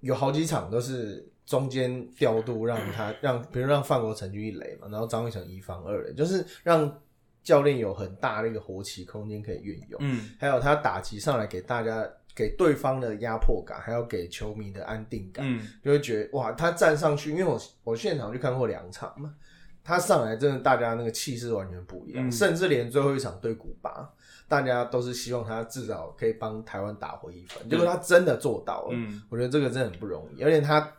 [0.00, 7.00] 有好几场都是中间调度让他让，比如让范国成去一垒嘛，然后张玉成一防二垒，就是让
[7.42, 9.98] 教练有很大的一个活棋空间可以运用。
[10.02, 19.34] 嗯，还有他打击上来给大家给对方的压迫感，还有给球迷的安定感，嗯，就会觉得哇，他站上去，因为我我现场去看过两场嘛，
[19.82, 22.32] 他上来真的大家那个气势完全不一样，嗯。
[22.32, 24.08] 甚至连最后一场对古巴，
[24.48, 30.92] 大家都是希望他至少可以帮台湾打回一分，结果他真的做到了，嗯，我觉得这个真的很不容易，而且他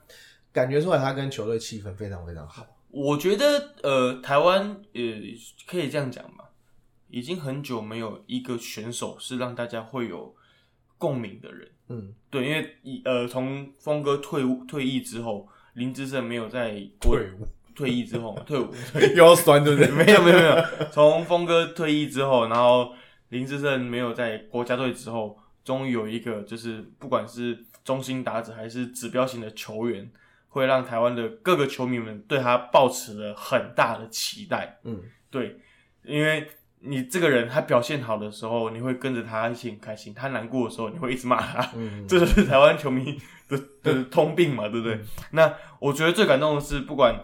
[0.51, 4.61] 感觉出来他跟球队气氛非常非常好，我觉得呃，台湾
[4.93, 5.01] 呃
[5.67, 6.49] 可以这样讲吧，
[7.09, 10.35] 已经很久没有一个选手是让大家会有
[11.01, 11.67] 共鸣的人。
[11.89, 18.69] 嗯，对，因为以呃从峰哥退伍退役之后，林志胜没有在国退伍退役之后退伍，
[19.17, 19.89] 又要酸对不对？
[19.91, 22.93] 没有没有没有，从峰哥退役之后，然后
[23.29, 30.09] 林志胜没有在国家队之后，终于有一个就是不管是中心打者还是指标型的球员，
[30.49, 34.79] 会让台湾的各个球迷们对他抱持了很大的期待。
[34.83, 35.57] 嗯，对，
[36.05, 36.47] 因为
[36.83, 41.71] 你这个人他表现好的时候，你会跟着他一起很开心；他难过的时候，你会一直骂他。
[41.75, 44.99] 嗯， 这就是台湾球迷的的通病嘛，对不对？
[45.31, 47.23] 那我觉得最感动的是，不管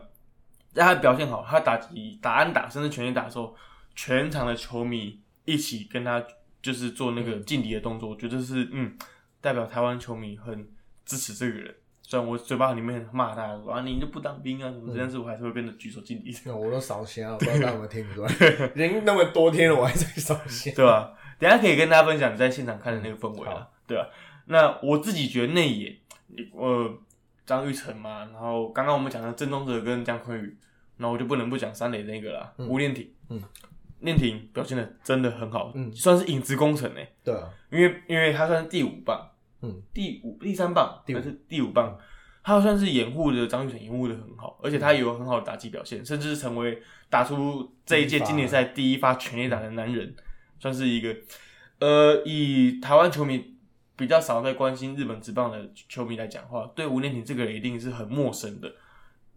[0.73, 3.55] 在他表现好，他打击、打安打，甚至全垒打的时候，
[3.95, 6.23] 全场的球迷一起跟他
[6.61, 8.95] 就是做那个敬礼的动作，我觉得是嗯，
[9.41, 10.67] 代表台湾球迷很
[11.03, 11.75] 支持这个人。
[12.09, 18.31] 虽然我嘴巴里面骂他说啊，你就不当兵啊什么的，但是我还是会变得举手敬礼，那我都烧香， 我不知道大家有没有听出来，
[18.73, 20.71] 已经那么多天了，我还在烧香。
[20.73, 21.11] 对吧？
[21.37, 24.07] 等下可以跟大家分享你在现场看的那个氛围啊好，对吧？
[24.45, 25.97] 那我自己觉得内野，
[26.53, 26.97] 呃，
[27.45, 30.57] 张玉成嘛，然后刚刚我们讲的郑宗哲跟江坤宇，
[30.95, 33.41] 那我就不能不讲三垒那个啦，吴念挺，嗯，
[33.99, 35.91] 念挺表现的真的很好，嗯。
[35.93, 39.29] 算是影子工程诶，对啊，因为因为他算是第五棒，
[39.61, 41.97] 嗯，第五第三棒还是第五棒，
[42.43, 50.15] 他算是掩护的张玉成掩护的很好，而且他也有很好的打击表现，甚至是成为打出这一届经典赛第一发全垒打的男人，
[50.59, 51.15] 算是一个
[51.79, 53.55] 呃，以台湾球迷
[53.95, 58.71] 比较少在关心日本职棒的球迷来讲话，对吴念挺这个人一定是很陌生的。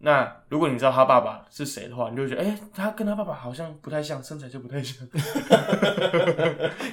[0.03, 5.07] 那如果你知道他爸爸是谁的话，你就会觉得，哎、他跟他爸爸好像不太像，身材就不太像。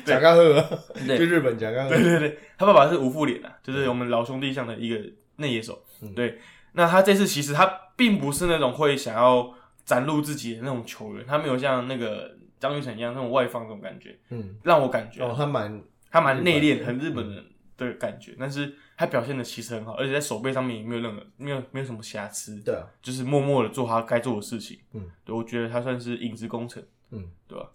[0.05, 0.63] 贾嘎赫，
[1.07, 1.19] 对。
[1.19, 5.01] 就日本贾嘎赫对，对对，他爸爸是吴富脸啊，就是我们老兄弟像的一个
[5.37, 5.83] 内野手。
[6.03, 6.15] 嗯。
[6.15, 6.39] 对，
[6.73, 7.65] 那他这次其实他
[7.97, 17.45] 并不是那种会想要展露自己的那种球员，他没有像那个张雨晨一样那种外放那种感觉，嗯，让我感觉、哦，他蛮他蛮内敛，很日本人
[17.87, 18.37] 的感觉。
[18.39, 24.79] 但是他表现的其实很好，而且在手背上面也没有任何没有没有什么瑕疵，对啊，就是默默的做他该做的事情。
[24.93, 26.83] 嗯，对，我觉得他算是影子工程。
[27.11, 27.71] 嗯，对吧？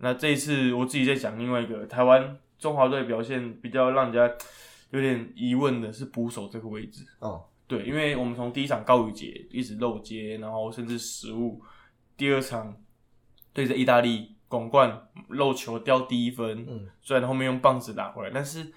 [0.00, 4.36] 那这一次我自己在讲另外一个台湾中华队表现比较让人家
[4.90, 7.04] 有点疑问的是捕手这个位置。
[7.18, 11.60] 哦，对，因为我们从第一场高宇杰一直漏接，然后甚至失误，
[12.16, 12.76] 第二场
[13.52, 18.72] 对着意大利拱冠漏球掉第一分，嗯，虽然后面用棒子打回来，但是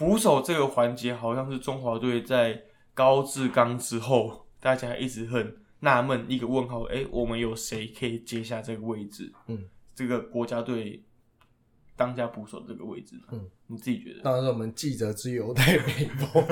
[0.00, 2.58] 捕手这个环节好像是中华队在
[2.94, 9.30] 高志刚之后， 大家一直很纳闷，一个问号，哎、我们有谁可以接下这个位置？
[9.46, 9.62] 嗯，
[9.94, 11.04] 这个国家队
[11.96, 13.22] 当家捕手这个位置呢？
[13.32, 14.22] 嗯，你自己觉得？
[14.22, 16.44] 当然是我们记者之友在北风。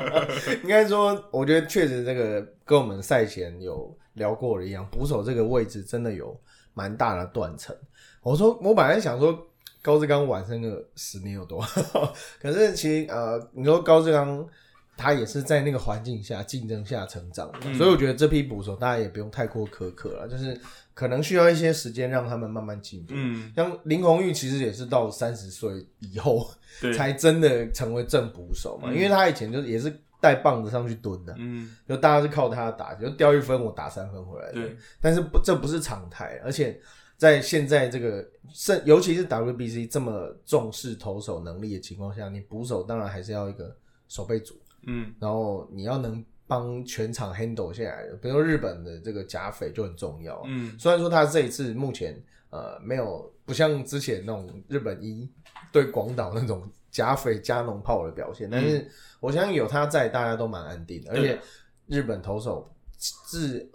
[0.64, 6.34] 应该说，我觉得确实这个跟我们赛前有聊过的一样，捕手这个位置真的有
[6.72, 7.76] 蛮大的断层。
[8.22, 9.46] 我说，我本来想说
[9.84, 14.48] 高志刚晚生个十年有多好， 可是其实呃，你说高志刚
[14.96, 17.74] 他也是在那个环境下竞争下成长的，嗯。
[17.74, 20.58] 所以我觉得这批捕手大家也不用太过苛刻了，就是
[20.94, 23.08] 可能需要一些时间让他们慢慢进步。
[23.14, 26.48] 嗯，像林红玉其实也是到三十岁以后，
[26.96, 28.94] 才真的成为正捕手嘛，嗯。
[28.96, 34.52] 因为他以前就是也是带棒子上去蹲的，嗯，就大家是靠他打，就掉一分我打三分回来的。
[34.54, 36.80] 对，但是不这不是常态，而且
[37.24, 43.74] 在现在这个甚尤其是 WBC 这么重视投手能力的情况下，你捕手当然还是要一个
[44.08, 44.54] 守备组，
[44.86, 48.14] 嗯，然后你要能帮全场 handle 下来的。
[48.16, 55.26] 比如日本的这个假匪就很重要，嗯，虽然说他这一次目前呃没有不像之前那种日本一
[55.72, 58.86] 对广岛那种假匪加农炮的表现，但是
[59.18, 61.10] 我相信有他在，大家都蛮安定的。
[61.12, 61.40] 而且
[61.86, 63.66] 日本投手自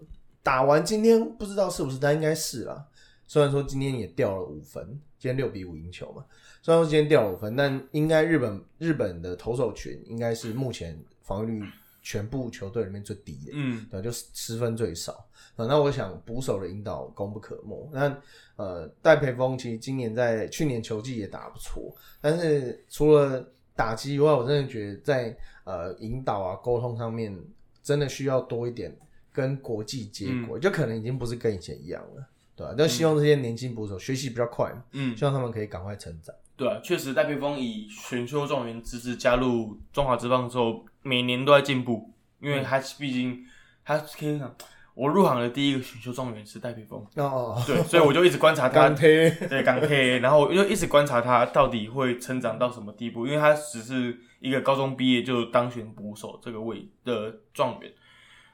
[0.43, 2.85] 打完今天不知道是不是，但应该是啦。
[3.29, 4.83] 虽然说今天也掉了五分，
[5.19, 6.25] 今天六比五赢球嘛。
[6.63, 11.69] 虽然说今天掉了五分，但应该日本日本的投手群应该是目前防御率
[12.01, 13.51] 全部球队里面最低的。
[13.53, 15.13] 嗯，对，就失分最少。
[15.55, 17.87] 啊，那我想捕手的引导功不可没。
[17.93, 18.19] 那
[18.55, 27.37] 呃，戴培峰其实今年在去年球季也打不错，但是除了打击以外，我真的觉得在呃引导啊沟通上面，
[27.83, 28.91] 真的需要多一点
[29.31, 32.27] 跟国际接轨，就可能已经不是跟以前一样了，
[32.65, 36.33] 对吧、就希望这些年轻捕手学习比较快嘛，嗯，希望他们可以赶快成长。
[36.55, 43.45] 对啊，确实戴培峰以选秀状元资质加入中华职棒之后，每年都在进步，因为他毕竟
[43.85, 44.53] 他可以讲，
[44.93, 57.89] 我入行的第一个选秀状元是戴培峰，哦哦， 对，所以我就一直观察他 对港 K，然后我就一直观察他到底会成长到什么地步，因为他只是一个高中毕业就当选捕手这个位的状元，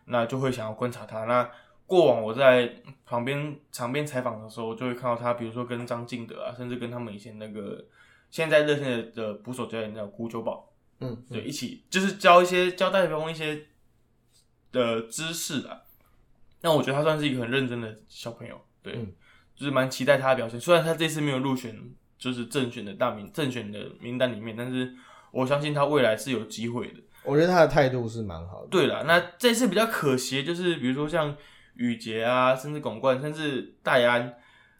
[0.06, 1.26] 那就会想要观察他。
[1.26, 1.50] 那
[1.88, 7.86] 过往我在旁边场边采访的时候，就会看到他，比如说跟张敬德啊，甚至跟他们以前那个
[8.32, 13.68] 现在热线的捕手教练叫古九宝，嗯，对，一起就是教一些教戴培峰一些
[14.72, 15.82] 的知识啊。
[16.62, 19.14] 那我觉得他算是一个很认真的小朋友，对，嗯
[19.56, 20.60] 就是蛮期待他的表现。
[20.60, 21.80] 虽然他这次没有入选，
[22.18, 24.92] 就是正选的大名正选的名单里面，但是
[25.32, 27.00] 我相信他未来是有机会的。
[27.24, 28.68] 我觉得他的态度是蛮好的。
[28.70, 31.36] 对了，那这次比较可惜就是，比如说像
[31.76, 34.34] 宇杰啊，甚至巩冠，甚至戴安，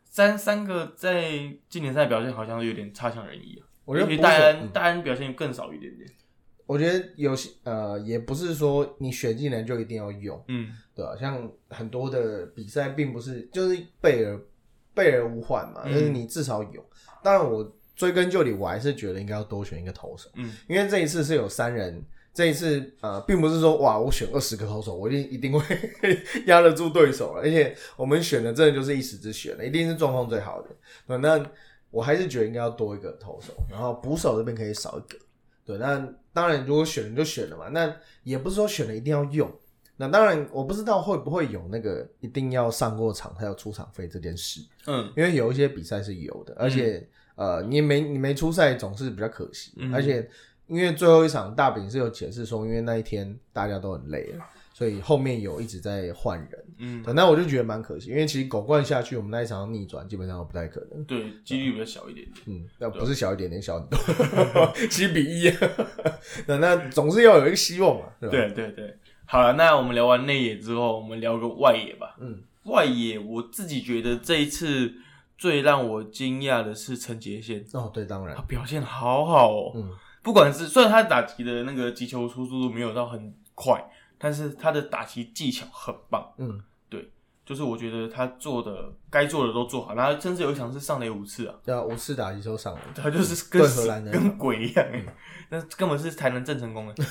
[0.04, 1.32] 三三个在
[1.70, 3.68] 今年赛表现好像有点差强人意啊。
[3.86, 6.10] 我觉得戴安，嗯戴安表现更少一点点。
[6.66, 14.40] 我觉得有些呃，也不是说你选进来就一定要用，嗯，对吧、像很多的比赛并不是就是备而
[14.94, 16.84] 备而无患嘛，嗯就是你至少有。
[17.22, 22.04] 当然，我追根究底，我还是觉得应该要多选一个投手，嗯，因为这一次是有三人。
[22.36, 25.64] 这一次呃，并不是说哇，我选二十个投手，我一定一定会
[26.46, 27.42] 压得住对手了。
[27.42, 30.70] 而且我们选的真的就是一时之选了，一定是状况最好的。
[31.08, 31.44] 对，那
[31.90, 35.18] 我还是觉得应该要多一个投手，然后捕手这边可以少一个。
[35.66, 39.50] 对，那当然如果选了就选了嘛，那也不是说选了一定要用。
[39.98, 50.30] 那当然我不知道会不会有那个一定要上过场才有出场费这件事，嗯，因为有一些比赛是有的，而且、呃你没你没出赛总是比较可惜，嗯而且
[50.68, 56.66] 因为最后一场大饼是有解释说，因为那一天大家都很累了，所以后面有一直在换人。
[56.78, 61.04] 嗯，那我就觉得蛮可惜，因为其实狗冠下去，我们那一场要逆转基本上都不太可能。
[61.06, 62.44] 对，几率比较小一点点。
[62.48, 65.50] 嗯，那不是小一点点，小很多， 七比一。
[66.48, 68.36] 那那总是要有一个希望嘛，对吧？
[68.36, 72.18] 对对对，好了，那我们聊完内野之后，我们聊个外野吧。
[72.20, 74.94] 嗯，外野我自己觉得这一次
[75.38, 79.72] 最让我惊讶的是陈杰宪，哦，对，当然他，表现好好哦。
[79.76, 79.92] 嗯，
[80.26, 83.80] 不管是虽然他打击的那个击球出速度没有到很快，
[84.18, 86.34] 但是他的打击技巧很棒。
[86.40, 87.12] 嗯，对
[87.46, 95.06] 就是我觉得他做的该做的都做好，然后甚至有一场是上垒五次啊，对啊五次打击都上了，他就是跟对荷兰人跟鬼一样哎，
[95.50, 97.06] 那根本是才能正成功的。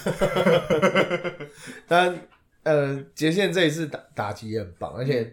[1.87, 2.20] 当然，
[2.64, 5.33] 呃，杰宪这一次打打击也很棒，而且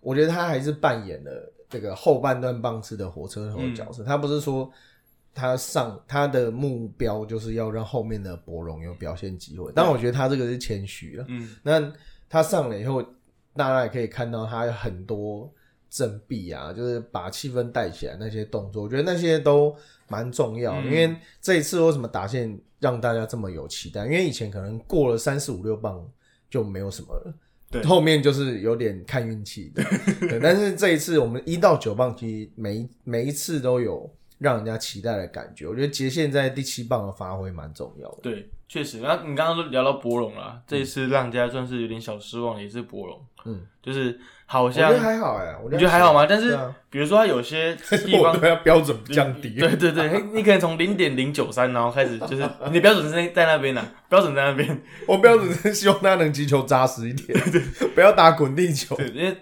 [0.00, 4.04] 我觉得他还是扮演了这个后半段棒次的火车头的角色。
[4.04, 4.70] 他不是说
[5.34, 11.24] 他上他的目标就是要让后面的博龙有表现机会，但我觉得他这个是谦虚了。
[11.28, 11.92] 嗯那
[12.28, 13.02] 他上了以后，
[13.54, 15.52] 大家也可以看到他有很多
[15.88, 19.74] 振臂啊，就是把气氛带起来那些动作，我觉得那些都
[20.08, 20.74] 蛮重要。
[20.80, 24.04] 嗯因为这一次为什么打线让大家这么有期待？
[24.04, 26.06] 因为以前可能过了三四五六棒
[26.48, 27.34] 就没有什么了。
[27.70, 29.84] 对后面就是有点看运气的，
[30.28, 30.40] 对。
[30.40, 35.68] 但是这一次我们一到九棒，其实每一每一次都有让人家期待的感觉。
[35.68, 38.18] 我觉得杰现在第七棒的发挥蛮重要的。
[38.22, 38.98] 对，确实。
[38.98, 43.24] 那你刚刚都聊到博龙了，这一次让人家算是有点小失望的，也是博龙。
[43.46, 46.26] 嗯，就是好我觉像得还好哎、我你觉得还好吗？
[46.28, 47.74] 但是啊比如说他有些
[48.04, 49.50] 地方对他标准降低。
[49.54, 54.82] 对对对， 嘿你可能从零点零九三，然后开始就是你的标准是在那边呢、标准在那边。
[55.06, 57.38] 我标准是希望他能击球扎实一点，
[57.94, 58.94] 不要打滚地球。
[58.96, 59.34] 对，因为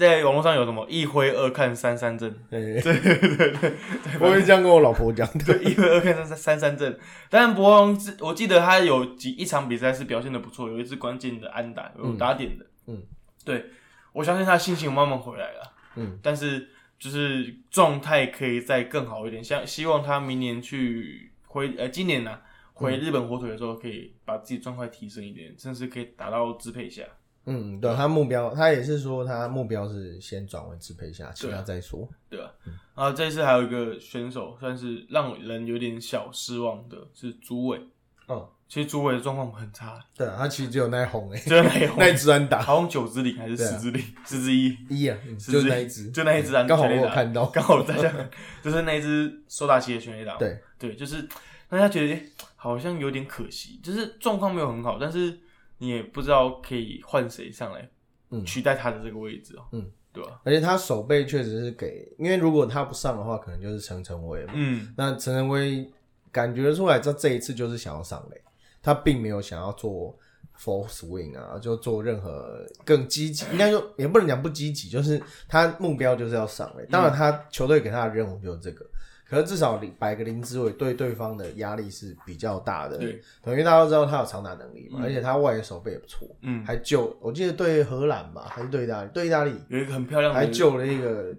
[0.00, 3.72] 在网络上有什么一挥二看三三阵，对对对对，
[4.18, 5.44] 我会这样跟我老婆讲的。
[5.44, 6.98] 对，一挥二看三三三三阵。
[7.28, 12.64] 当然，博王是我记得他有几一场比赛是表现的不错，有一次关键的安打有打点的。
[12.86, 13.02] 嗯，
[13.44, 13.66] 对，
[14.14, 15.72] 我相信他心情慢慢回来了。
[15.96, 22.38] 嗯，但是就是状态可以再更好一点，像希望他明年去回呃今年呢、
[22.72, 27.02] 回日本火腿的时候，可以把自己状态提升一点，甚至可以打到支配下。
[27.46, 32.08] 嗯，对他目标，他也是说他目标是先转为支配下，其他再说。
[32.28, 32.50] 对啊、
[32.94, 37.80] 然后这一次还有一个选手，算是让人有点小失望的，是朱伟。
[38.28, 42.62] 嗯，其实朱伟的状况很差，对啊，他其实只有那一红诶， 就那一那一支安打。
[42.62, 47.08] 好像九支零还是十支零，十支一，一啊，就是那一支，就那一支安刚好我全垒打。
[47.08, 47.46] 有看到。
[47.46, 48.14] 刚好大家
[48.62, 50.60] 就是那一只收大器的全垒打，对。
[50.78, 51.16] 对，就是
[51.68, 52.22] 让大家觉得、
[52.54, 55.36] 好像有点可惜，就是状况没有很好，但是
[55.80, 57.88] 你也不知道可以换谁上来
[58.30, 64.52] 嗯取代他的这个位置哦、嗯，对吧、而且他手背确实是给，因为如果他不上的话，可能就是陈晨威嘛。
[64.54, 65.90] 嗯，那陈晨威
[66.30, 68.40] 感觉出来，这这一次就是想要上垒，
[68.82, 70.16] 他并没有想要做
[70.58, 76.84] full swing 啊，就做任何更积极，应该说也不能讲不积极，就是他目标就是要上垒。
[76.90, 78.86] 当然，他球队给他的任务就是这个。
[79.30, 91.32] 可是至少零摆个林之伟对对方的压力是比较大的，对，因为大家都知道他有长打能力嘛，而且他外野手背也不错，嗯，还救我记得对荷兰吧，还是对意大利，对意大利有一个很漂亮的，还救了一个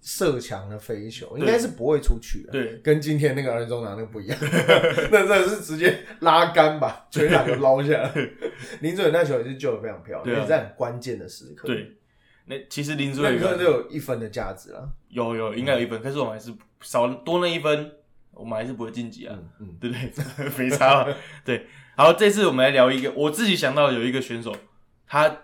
[0.00, 2.52] 射墙的飞球，应该是不会出去的。
[2.52, 4.38] 对，跟今天那个二中拿那个不一样，
[5.10, 8.12] 那真的是直接拉杆吧全场就捞下来。
[8.80, 11.90] 林志伟那球也是救的非常漂亮，也是在很关键的时刻。，对，
[12.46, 14.92] 那其实林书伟可能都有一分的价值了。
[15.08, 17.92] 有有应该有一分，可是我们还是少多那一分，
[18.32, 20.48] 我们还是不会晋级啊，嗯嗯， 对不对？
[20.58, 21.16] 没差了。
[21.44, 21.66] 对，
[21.96, 24.54] 好，这次我们来聊一个，我自己想到有一个选手，
[25.06, 25.38] 他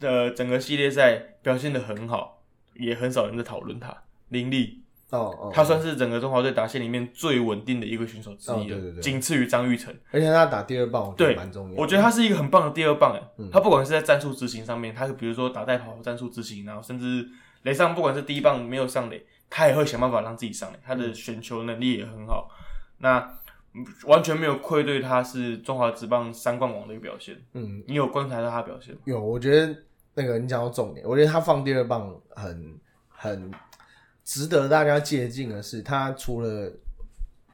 [0.00, 2.42] 的整个系列赛表现的很好，
[2.74, 4.02] 也很少人在讨论他。
[4.28, 4.81] 林立，
[5.12, 9.94] 哦哦，他算是整个中华队打线里面最稳定的一个选手之一了，哦对对对仅次于张玉成。
[10.10, 11.80] 而且他打第二棒，我觉对得蛮重要。
[11.80, 17.28] 我觉得他是一个很棒的第二棒，哎、嗯他不管是在战术执行上面，他比如说打带跑战术执行，然后甚至
[17.64, 22.48] 雷上不管是第一棒没有上垒，他也会想办法让自己上垒，他的选球能力也很好，
[22.98, 23.18] 那
[23.74, 27.36] 嗯完全没有愧对他是中华职棒三冠王的一个表现。
[27.52, 29.00] 嗯，你有观察到他的表现吗？
[29.04, 29.76] 有，我觉得
[30.14, 33.50] 那个你讲到重点，我觉得他放第二棒很很
[34.24, 36.72] 值得大家借鉴的是，他除了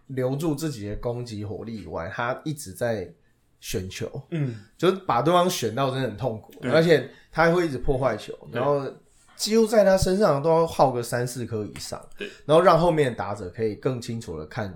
[0.09, 3.13] 留住自己的攻击火力以外，他一直在
[3.61, 4.11] 选球。
[4.31, 8.87] 嗯，就是把对方选到真的很痛苦，而且他还会一直破坏球，然后
[9.37, 14.73] 几乎在他身上都要耗个三四颗以上，对，然后让后面的打者可以更清楚的看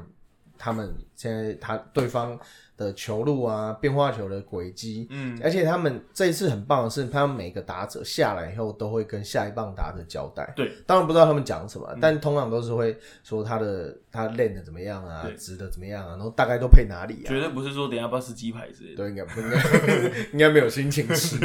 [0.59, 2.39] 他们现在他对方
[2.77, 10.53] 的球路啊、变化球的轨迹，嗯，而且他们这一次很棒的是，他们每个打者下来以后都会跟下一棒打者交代。
[10.57, 17.29] 对，当然不知道他们讲什么，但通常都是会说他的他练的怎么样啊对，直的怎么样啊，然后大概都配哪里啊。
[17.29, 18.97] 绝对不是说等下要不要吃鸡排之类的。
[18.97, 19.57] 对应该不应该
[20.33, 21.37] 应该没有心情吃。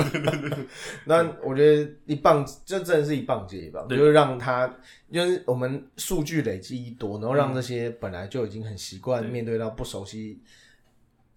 [1.05, 4.73] 那我觉得一棒这真的是一棒接一棒，对就是让他，
[5.11, 10.41] 就是我们数据累积一多，然后让这些本来就已经很习惯面对到不熟悉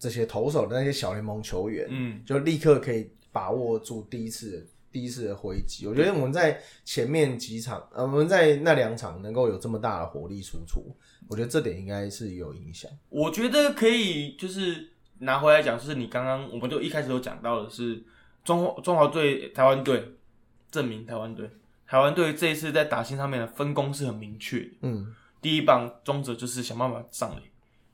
[0.00, 5.86] 这些投手的那些小联盟球员，嗯，就立刻可以把握住第一次的第一次的回击。
[5.86, 10.82] 我觉得我们在前面几场，呃，我们在那两场能够有这么大的火力输出，
[11.28, 12.90] 我觉得这点应该是有影响。
[13.10, 14.88] 我觉得可以，就是
[15.18, 18.02] 拿回来讲，就是你刚刚我们就一开始有讲到的是
[18.42, 20.02] 中华中华队、台湾队
[20.70, 21.50] 证明台湾队，
[21.86, 24.70] 台湾队这一次在打线上面的分工是很明确的。
[24.80, 27.42] 嗯，第一棒中者就是想办法上垒，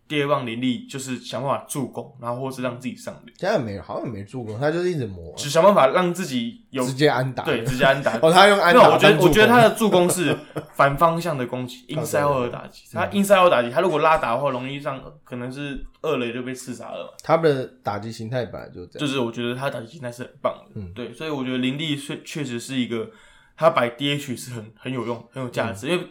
[0.09, 7.43] 第二棒林立就是想办法助攻，然后或是让自己上垒，现在没有好像没助攻，他就是一直磨，只想办法让自己有直接安打。
[7.45, 8.17] 对直接安打。
[8.23, 10.37] 哦，他用安没有，打我觉得我觉得他的助攻是
[10.75, 12.85] 反方向的攻击，inside 打击。
[12.93, 17.11] 他 inside out 打击，他如果拉打的话，容易让可能是二垒就被刺杀了嘛。
[17.23, 19.07] 他的打击形态本来就是这样。
[19.07, 23.11] 就是我觉得他打击形态是很棒的，嗯对，所以我觉得林立确确实是一个
[23.57, 26.07] 他摆 DH 是很很有用、很有价嗯值，因为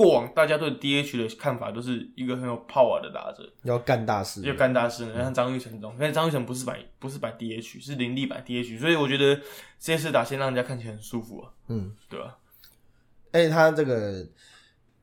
[0.00, 9.38] 过往大家对 DH 的看法都是一个很有 power 的打者，要干大事，要干大事呢，像张玉成这种，但是张玉成不是摆不是摆 DH，是林立摆 DH，所以我觉得
[9.78, 12.38] 这次打先让人家看起来很舒服啊，嗯，对吧？
[13.30, 14.26] 而且他这个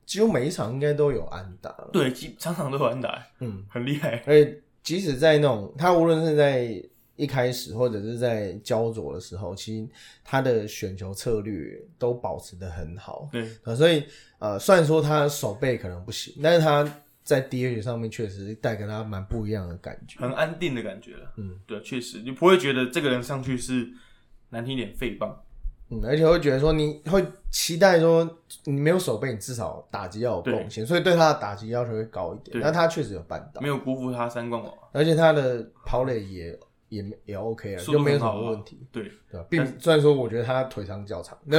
[0.04, 6.82] 几乎每一场应该都有安打，对，基场场都有安打，嗯，很厉害，而且即使在那种他无论是在
[7.18, 9.90] 一开始或者是在焦灼的时候，其实
[10.24, 14.04] 他的选球策略都保持的很好，对，呃，所以
[14.40, 16.88] 呃，虽然说他手背可能不行，但是他
[17.24, 23.90] 在 DH 上面确实带给他蛮不一样的感觉，很安定的感觉了，嗯，对，确实你不会觉得这个人上去是
[24.50, 25.44] 难听点废棒，
[25.90, 32.54] 嗯，而且会觉得说你会期待说你没有手背，你至少打击要有贡献，所以对他的打击要求会高一点。
[32.54, 32.62] 对。
[32.62, 36.58] 那他确实有办到没，有辜负他三冠王，而且他的跑垒也
[36.90, 39.46] 也也 OK 了，速度就没有什么问题，对，对吧？
[39.50, 41.58] 并虽然说我觉得他腿长脚长，那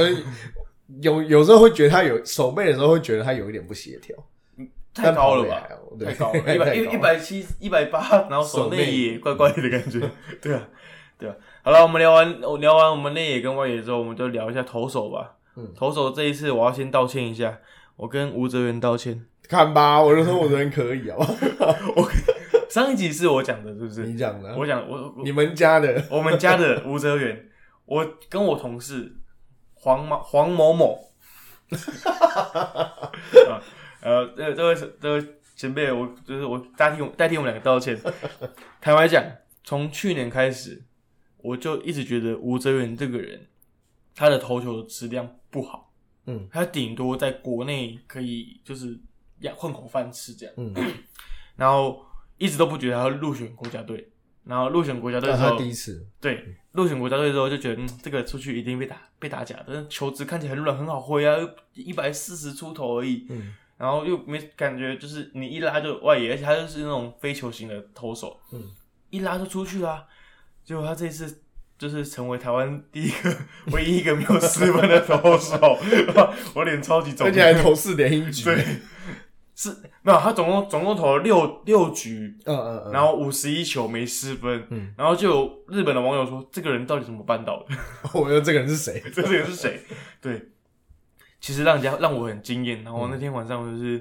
[1.01, 4.15] 有有时候会觉得他有手背的时候会觉得他有一点不协调。
[4.91, 5.69] 太高了吧
[6.03, 10.01] 太高了，一百一一百七一百八，然后手内野，怪怪的感觉。
[10.41, 10.67] 对啊，
[11.17, 11.35] 对啊。
[11.61, 15.35] 好了，我们聊完我聊完我们内野跟外野之后，我们就聊一下投手吧。
[15.55, 17.59] 嗯投手这一次我要先道歉一下，
[17.97, 19.25] 我跟吴哲源道歉。
[19.47, 21.17] 看吧，我就说我的人可以啊，
[22.73, 24.05] 上一集是我讲的，是不是？
[24.05, 26.03] 你讲的，我讲我我你们家的。
[26.11, 27.49] 我们家的吴哲源，
[27.85, 29.15] 我跟我同事
[29.73, 31.11] 黄某黄某某，
[31.73, 33.61] 啊
[34.01, 37.99] 呃，这这位这位前辈，我就是我代替我代替我们两个道歉。
[38.79, 39.23] 坦白讲，
[39.63, 40.83] 从去年开始，
[41.37, 43.47] 我就一直觉得吴哲源这个人，
[44.15, 45.91] 他的投球质量不好，
[46.27, 48.97] 嗯，他顶多在国内可以就是
[49.39, 50.73] 养混口饭吃这样，嗯，
[51.55, 52.05] 然后
[52.39, 54.09] 一直都不觉得他会入选国家队，
[54.45, 61.37] 然后入选国家队这是他之后，第一次，对，入选国家队之后就觉得，嗯，这个出去一定被打被打假的，但是球质看起来很软，很好挥啊，
[61.73, 68.63] 一百四十出头而已，嗯，然后又没感觉，就是你一拉就外野，而且他就是那种非球型的投手，嗯，
[69.09, 70.05] 一拉就出去啦、
[70.63, 71.43] 结果他这一次
[71.77, 73.35] 就是成为台湾第一个、
[73.71, 75.77] 唯一一个没有失分的投手，
[76.55, 78.65] 我脸超级肿，而且还投四点一局，对，
[79.61, 79.69] 是
[80.03, 87.75] 没有他总共总共投了六六局，嗯嗯嗯，然后五十一球没失分，嗯然后就有日本的网友说，这个人到底怎么办到的？
[88.17, 89.03] 我觉得这个人是谁？
[89.13, 89.81] 这个人是谁？
[90.21, 90.41] 对，
[91.41, 92.81] 其实让人家让我很惊艳。
[92.85, 93.95] 然后那天晚上我就是，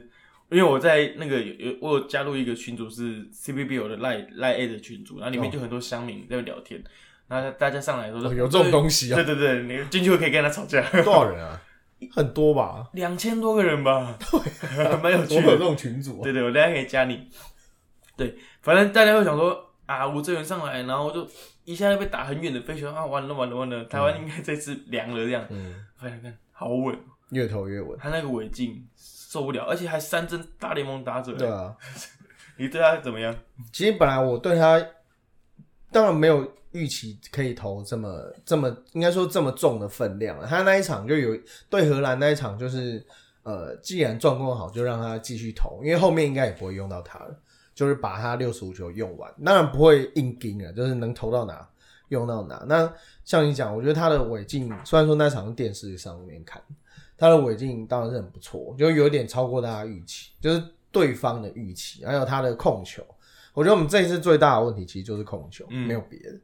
[0.48, 6.80] 因为我在那个有有我有加入一个群组是 CBBO 的赖赖 A 的群组，然后里面就很多乡民在聊天，
[7.26, 9.34] 然后大家上来的时候说哦有这种东西啊对？
[9.34, 11.60] 对对，你进去可以跟他吵架，多少人啊？
[12.12, 12.88] 很多吧？
[12.92, 15.46] 两千多个人吧，对蛮有趣的。
[15.46, 17.28] 我有这种群组啊，对对，我等一下可以加你。
[18.16, 21.28] 对，反正大家会想说啊，吴镇源上来，然后就
[21.64, 25.44] 一下就被打很远的飞球啊，完了完了完了，台湾应该这次凉了这样。
[25.50, 26.98] 嗯，发现看好稳，
[27.30, 27.98] 越投越稳。
[28.00, 31.32] 他那个尾劲受不了，而且还三针大联盟打者。
[31.34, 31.74] 对，啊，
[32.58, 33.34] 你对他怎么样？
[33.72, 34.84] 其实本来我对他
[35.92, 40.46] 当然没有预期可以投这么这么应该说这么重的分量了。
[40.46, 41.38] 他那一场就有
[41.70, 43.04] 对荷兰那一场就是
[43.42, 47.34] 呃，既然状况好，就让他继续投，因为后面应该也不会用到他了，
[47.74, 51.66] 就是把他六十五球用完，当然不会硬盯了，就是能投到哪
[52.08, 52.62] 用到哪。
[52.68, 52.92] 那
[53.24, 56.62] 像你讲，我觉得他的尾劲，虽然说那场是电视上面看，
[57.16, 60.62] 他的尾劲当然是很不错，就有点超过大家预期，就是
[60.92, 63.02] 对方的预期，还有他的控球。
[63.54, 66.38] 我觉得我们这一次最大的问题其实就是控球，嗯没有别的，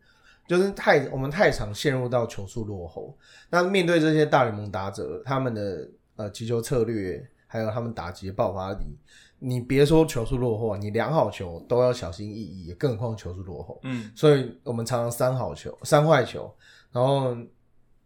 [0.47, 3.16] 就是太我们太常陷入到球速落后。
[3.51, 8.99] 那面对这些大联盟打者，他们的呃击球策略，还有他们打击的爆发力，
[9.38, 13.80] 你别说球速落后，你两好球都要小心翼翼，更何况球速落后。
[13.84, 16.55] 嗯所以我们常常三好球、三坏球，
[16.92, 17.36] 然后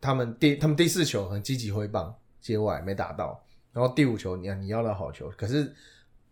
[0.01, 3.41] 他们第他们第四球很积极挥棒接外没打到，
[3.73, 5.75] 然后第五球你你要到好球，可是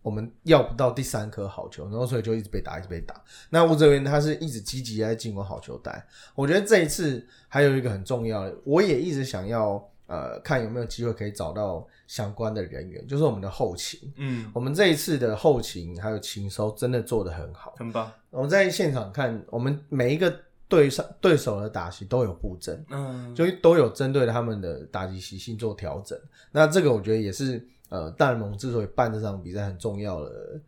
[0.06, 3.20] 我们要不到第三颗好球，然后所以就一直被打，一直被打。
[3.50, 13.98] 那吴哲源他是一直积极在进攻好球带，我觉得这一次还有一个很重要的，我也一直想要呃看有没有机会可以找到相关的人员，就是我们的后勤。
[14.14, 18.08] 嗯，我们这一次的后勤还有勤收真的做得很好，很棒。
[18.30, 20.32] 我们在现场看，我们每一个
[20.68, 26.16] 对上对手的打击都有布阵，嗯，就都有针对他们的打击习性做调整。
[26.52, 30.60] 那这个我觉得也是呃大联盟之所以办这场比赛很重要的，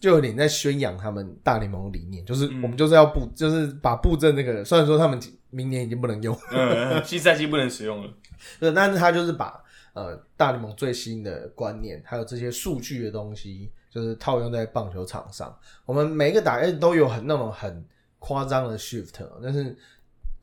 [0.00, 5.18] 就有点在宣扬他们大联盟理念，就是嗯我们就是要布，就是把布阵那个，虽然说他们
[5.50, 8.12] 明年已经不能用，嗯，新赛季不能使用了。
[8.60, 9.62] 对，但是他就是把
[9.94, 15.56] 呃大联盟最新的观念，还有这些数据的东西，就是套用在棒球场上。
[15.86, 17.82] 我们每一个打都有很那种很
[18.18, 19.12] 夸张的 shift，
[19.42, 19.74] 但是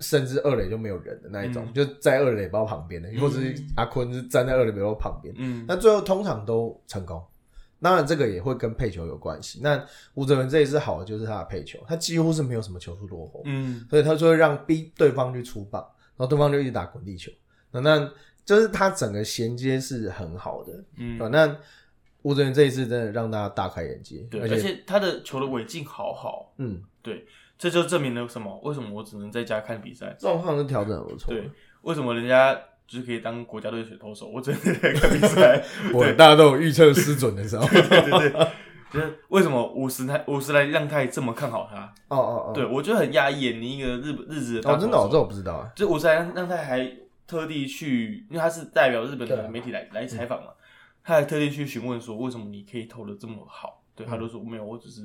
[0.04, 5.66] 甚至二垒就没有人的那一种，就在二垒包旁边的，或者是阿坤是站在二垒包旁边，嗯。
[5.68, 7.24] 那最后通常都成功。
[7.82, 9.60] 当然，这个也会跟配球有关系。
[9.64, 9.84] 那
[10.14, 13.86] 吴哲文这一次好的就是他的配球，他几乎是没有什么球速落后，嗯。
[13.90, 15.82] 所以他就会让逼对方去出棒，
[16.16, 17.32] 然后对方就一直打滚地球。
[17.72, 18.12] 那那
[18.46, 21.58] 就是他整个衔接是很好的，嗯，那
[22.22, 26.82] 吴哲源这一次真的让大家大开眼界，对，而且他的球的尾劲好好，嗯，
[27.64, 28.60] 这就证明了什么？
[28.62, 30.14] 为什么我只能在家看比赛？
[30.20, 31.34] 状况是调整得不错。
[31.34, 31.50] 对，
[31.84, 32.54] 为什么人家
[32.86, 34.28] 就是可以当国家队选投手？
[34.28, 35.64] 我只能在看比赛。
[35.94, 37.66] 我大家都有预测失准的时候。
[37.72, 38.48] 对对对，
[38.92, 41.86] 就是为什么五十台五十来让太这么看好他？
[42.10, 43.54] 哦哦哦，对我觉得很压抑。
[43.54, 45.72] 你一个日本日子的真的、哦，这我不知道啊。
[45.74, 46.86] 就五十来让让太还
[47.26, 50.50] 特地去，因为他是代表日本的媒体来来采访嘛，
[51.02, 53.82] 他还特地去询问说为什么你可以投的这么好？
[53.96, 55.02] 对，嗯他都说没有，我只是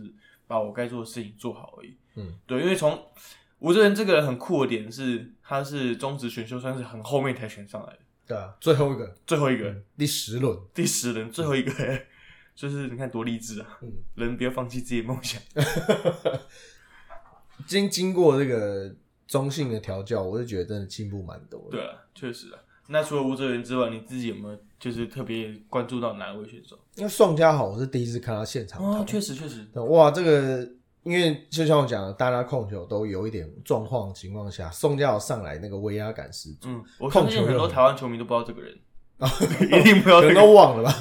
[0.48, 1.94] 把我该做的事情做好而已。
[2.18, 3.00] 嗯，对，因为从
[3.60, 11.72] 吴哲源这个人很酷的点是，他是中职选秀算是很后面才选上来的，对啊，最后一个，最后一个、第十轮，第十轮，最后一个，
[12.54, 13.78] 就是你看多励志啊！
[13.82, 15.40] 嗯人不要放弃自己的梦想。
[17.66, 18.94] 经经过这个
[19.26, 21.72] 中性的调教，我是觉得真的进步蛮多的。
[21.72, 22.58] 对啊，确实啊。
[22.90, 26.78] 那除了吴哲源之外，你自己有没有就是特别关注到哪位选手？
[26.96, 30.66] 因为宋佳豪我是第一次看到现场确实确实，哇，这个
[31.08, 38.76] 因为就像我讲的，大家控球都有一点状况的情况下，宋佳豪上来那个威压感十足，嗯，我相信很多台湾球迷都不知道这个人，
[39.80, 40.34] 一定不知道这个人。
[40.34, 40.94] 可能都忘了吧，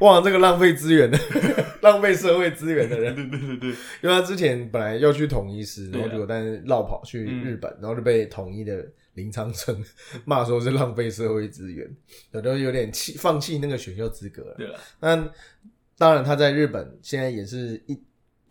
[0.00, 1.16] 忘了这个浪费资源的、
[1.80, 3.14] 浪费社会资源的人。
[3.30, 3.70] 对对对对，
[4.02, 8.84] 因为他之前本来要去统一师，然后结果但是绕跑去日本，然后就被统一的
[9.14, 9.80] 林昌胜
[10.24, 11.88] 骂说是浪费社会资源，
[12.32, 14.54] 有的有点弃放弃那个选秀资格了。
[14.56, 15.16] 对了，那
[15.96, 17.96] 当然他在日本现在也是一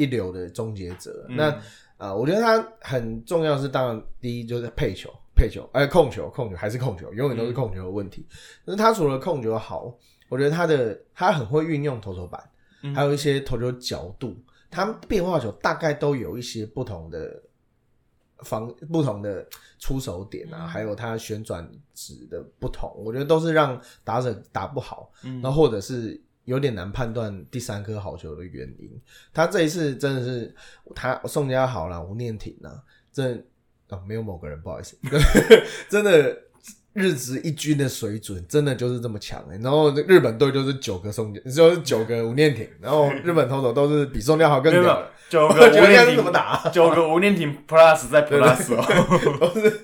[0.02, 1.26] 一流的终结者。
[1.30, 1.36] 嗯。
[1.36, 1.62] 那
[1.98, 8.26] 啊、我觉得他很重要是，当然第一就是配球，配球，哎，控球，控球还是控球，永远都是控球的问题。
[8.66, 9.96] 但是他除了控球好，
[10.28, 12.44] 我觉得他的他很会运用投手板，
[12.82, 12.96] 嗯。
[12.96, 14.36] 还有一些投球角度，
[14.72, 17.40] 他变化球大概都有一些不同的
[18.40, 19.48] 方不同的
[19.78, 20.54] 出手点嗯。
[20.62, 25.40] 啊，还有他旋转值的不同，我觉得都是让打者打不好，嗯。
[25.40, 26.20] 然后或者是
[26.52, 29.02] 有点难判断第三颗好球的原因。
[29.34, 30.54] 他这一次真的是
[30.94, 32.84] 他宋家好啦，吴念挺啦，
[33.14, 33.42] 真
[33.88, 34.98] 啊、没有某个人不好意思，
[35.90, 36.38] 真的
[36.94, 44.96] 日职一军的水准真的就是这么强哎、然后日本队就是九个宋家，就是九个吴念挺， 然后日本投手都是比宋家豪更没有没有
[45.30, 46.70] 屌，九个吴念挺， 怎么打？
[46.70, 49.80] 九个吴念挺 plus 在 plus 哦， 都是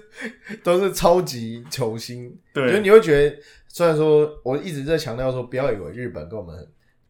[0.64, 2.74] 都是超级球星，对。
[2.74, 3.38] 就你会觉得，
[3.70, 6.54] 虽然说我一直在强调说，不要以为日本跟我们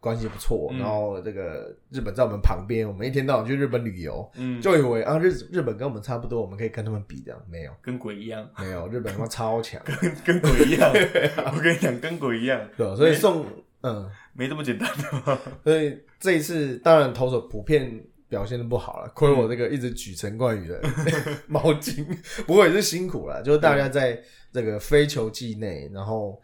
[0.08, 10.90] 关系不错，嗯然后这个日本在我们旁边，我们一天到晚去日本旅游，嗯，就以为啊日日本跟我们差不多，我们可以跟他们比，这样没有跟鬼一样，没有，日本他妈超强， 跟跟鬼一样，
[11.54, 12.96] 我跟你讲，跟鬼一样，对？
[12.96, 13.46] 所以送
[13.82, 15.38] 嗯，没这么简单的。
[15.64, 18.02] 所以这一次当然投手普遍。
[18.30, 20.82] 表现的不好了，亏我这个一直举陈冠宇的
[21.48, 22.06] 毛巾，
[22.46, 23.42] 不过也是辛苦了。
[23.42, 26.38] 就是大家在这个非球季内，然后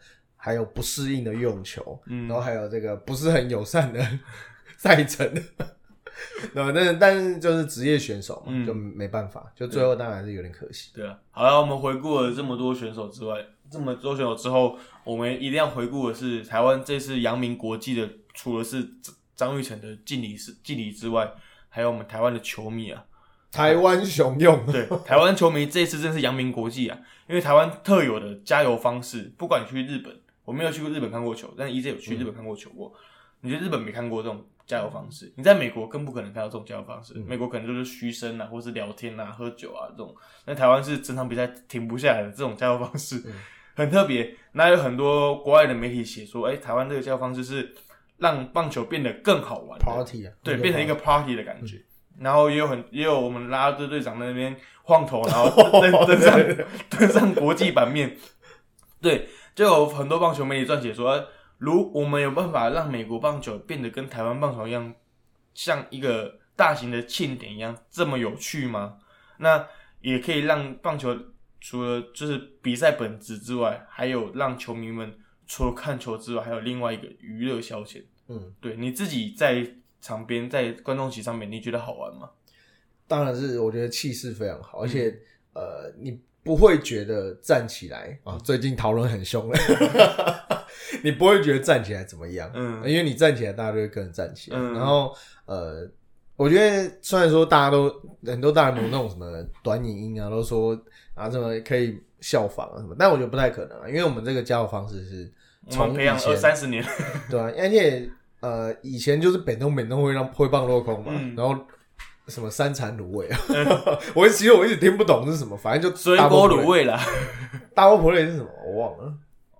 [0.44, 4.06] 还有不适应的用球，嗯然后还有这个不是很友善的
[4.76, 5.26] 赛程，
[6.52, 6.70] 对吧？
[6.74, 10.90] 但是但是就是职业选手嘛，嗯就没办法，就最后当然是有点可惜。
[10.94, 21.32] 对啊，好了，我们回顾了这么多选手之外，这么多选手之后，我们一定要回顾的是台湾这次扬名国际的，除了是张张玉成的敬礼是敬礼之外，
[21.70, 23.02] 还有我们台湾的球迷啊。
[23.50, 26.98] 台湾雄用，对，台湾球迷这一次真是扬名国际啊！
[27.28, 30.12] 因为台湾特有的加油方式，不管你去日本，
[30.44, 32.92] 我没有去过日本看过球，但是 EJ 有去日本看过球过。
[33.40, 35.30] 你觉得日本没看过这种加油方式？
[35.36, 37.12] 你在美国更不可能看到这种加油方式。
[37.26, 40.14] 美国可能就是嘘声啊，或是聊天啊、喝酒啊这种。
[40.46, 43.22] 那台湾是整场比赛停不下来的这种加油方式，
[43.74, 44.34] 很特别。
[44.52, 47.74] 那有很多国外的媒体写说，哎、台湾这个加油方式是
[48.16, 51.82] 让棒球变得更好玩 party 啊，对，变成一个 party 的感觉。
[52.18, 55.50] 然后也有很也有我们啦啦队队长在那边晃头，然后
[55.82, 58.16] 登登上登上国际版面。
[59.02, 61.28] 对，就有很多棒球媒体撰写说，呃
[61.58, 64.92] 如我们有办法让美国棒球变得跟台湾棒球一样，
[65.54, 68.98] 像一个大型的庆典一样这么有趣吗？
[69.38, 69.66] 那
[70.00, 71.16] 也可以让棒球
[71.60, 78.02] 除了就是比赛本质之外，还有让球迷们除了看球之外，还有另外一个娱乐消遣。
[78.28, 79.66] 嗯，对，你自己在
[80.00, 82.28] 场边在观众席上面，你觉得好玩吗？
[83.06, 85.14] 当然是我觉得气势非常好，而且、
[85.52, 89.58] 呃，你不会觉得站起来啊，最近讨论很凶了，
[91.02, 92.82] 你不会觉得站起来怎么样，嗯。
[92.88, 94.58] 因为你站起来，大家就会跟着站起来。
[94.58, 94.74] 嗯。
[94.74, 95.12] 然后
[95.46, 95.88] 呃，
[96.36, 97.90] 我觉得虽然说大家都
[98.26, 100.78] 很多大人有那种什么短影音啊，都说
[101.14, 105.32] 啊什么可以效仿啊什么，但我觉得不太可能啊，因为我们这个教育方式是
[105.70, 106.84] 从培养二三十年，
[107.30, 108.06] 对啊，而且
[108.40, 111.34] 呃，以前就是北东北东会让会棒落空嘛，嗯。
[111.34, 111.58] 然后
[112.28, 113.38] 什么三产卤味啊，
[114.14, 117.00] 我其实我一直听不懂是什么，反正就水果卤，味啦，
[117.74, 118.48] 大波普雷是什么？
[118.66, 119.14] 我忘了，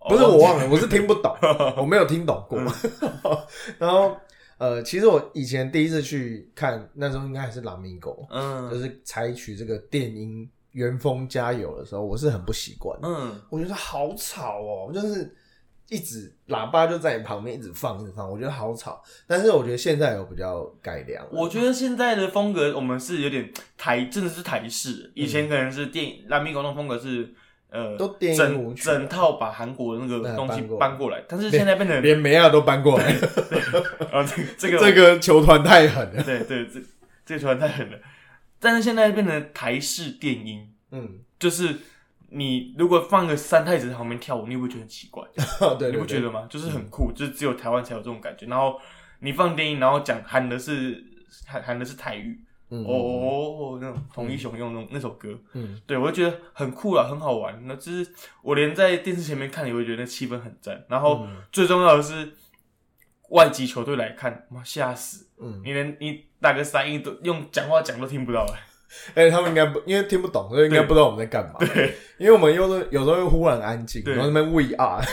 [0.08, 1.34] 不是我忘了，我是听不懂，
[1.76, 2.58] 我没有听懂过。
[3.78, 4.16] 然后
[4.56, 8.70] 呃，其实我以前第一次去看，那时候应该还是朗明狗，嗯。
[8.70, 12.98] 就嗯是采取这个电音原风加油的时候，我是很不习惯。
[13.02, 15.34] 嗯，我觉得好吵哦，就是
[15.88, 19.02] 一直喇叭就在你旁边一直放一直放，我觉得好吵。
[19.26, 25.10] 但是我觉得现在有比较改良，我觉得现在的风格我们是有点台，真的是台式。
[25.14, 27.34] 以前可能是电影，拉米狗那种风格是
[27.70, 33.12] 呃，都整整套把韩国的那个东西搬过来但是现在变成连梅亚都搬过来，
[34.12, 36.22] 啊， 这个这个这个球团太狠了。
[36.22, 36.80] 对对，这
[37.26, 37.98] 这个球团太狠了。
[38.60, 41.74] 但是现在变成台式电音，嗯，就是
[42.34, 45.22] 你如果放个三太子在旁边跳舞，你会不会觉得很奇怪？
[45.34, 46.46] 对对对，你不觉得吗？
[46.50, 48.46] 就是很酷，就是只有台湾才有这种感觉。
[48.46, 48.80] 然后
[49.20, 51.02] 你放电音，然后讲喊的是
[51.46, 57.58] 喊喊的是泰语，嗯哦那种统一雄用那种那首歌，嗯对我就觉得很酷啊，很好玩。
[57.66, 58.12] 那就是
[58.42, 60.84] 我连在电视前面看，也会觉得那气氛很赞。
[60.88, 62.32] 然后嗯最重要的是，
[63.30, 65.28] 外籍球队来看，妈吓死！
[65.40, 68.60] 嗯，你连你打个三音都用讲话讲都听不到哎。
[69.14, 71.54] 而且他们应该不，因为听不懂，所以应该不知道我们在干嘛。
[71.60, 75.04] 对，因为我们有时候有时候又忽然安静，然后那边 we are，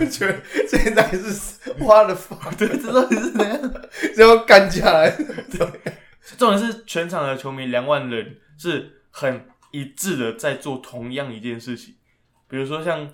[0.00, 3.72] 我觉得现在是花了发，对，这到底是怎样？
[4.16, 5.10] 就要干下来。
[6.38, 11.94] 重点是全场的球迷两万人是很一致的在做同样一件事情，
[12.48, 13.08] 比如说像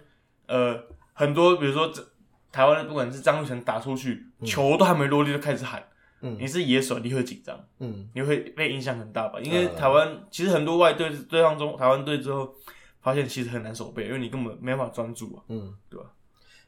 [0.47, 0.79] 呃
[1.15, 2.05] 很多，比如说这
[2.53, 5.83] 台湾的不管是张玉成打出去，球都还没落地就开始喊，
[6.21, 9.39] 嗯你是野手你会紧张，嗯你会被影响很大吧？
[9.41, 12.55] 因为嗯台湾其实很多外队对上中台湾队之后，
[13.01, 15.43] 发现其实很难守备，因为你根本没办法专注啊。
[15.49, 16.11] 嗯，对吧？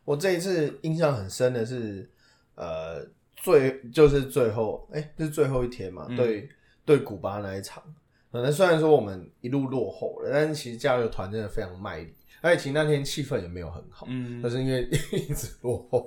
[0.05, 2.09] 我这一次印象很深的是，
[2.55, 3.05] 呃，
[3.36, 6.49] 最就是最后，哎、是最后一天嘛，嗯对
[6.84, 7.82] 对古巴那一场。
[8.30, 14.07] 可能虽然说我们一路落后了，但是其实加油团真的非常卖力，而且其实那天气氛也没有很好。
[14.09, 16.07] 嗯但是因为 一直落后，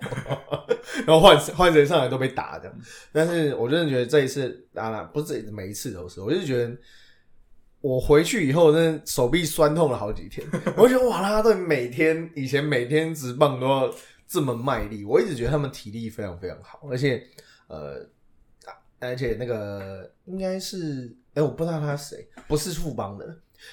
[1.05, 2.79] 然后换换谁上来都被打这样。
[3.11, 6.75] 但是我真的觉得这一次，当然不是每一次都是，我就觉得
[7.81, 10.45] 我回去以后，真的手臂酸痛了好几天。
[10.77, 13.93] 我就觉得哇，啦啦队每天以前每天直棒都要
[14.27, 17.23] 这么卖力，我一直觉得他们体力非常非常好，而且
[17.67, 18.07] 呃，
[18.99, 23.25] 而且那个应该是哎、我不知道他是谁，不是富邦的。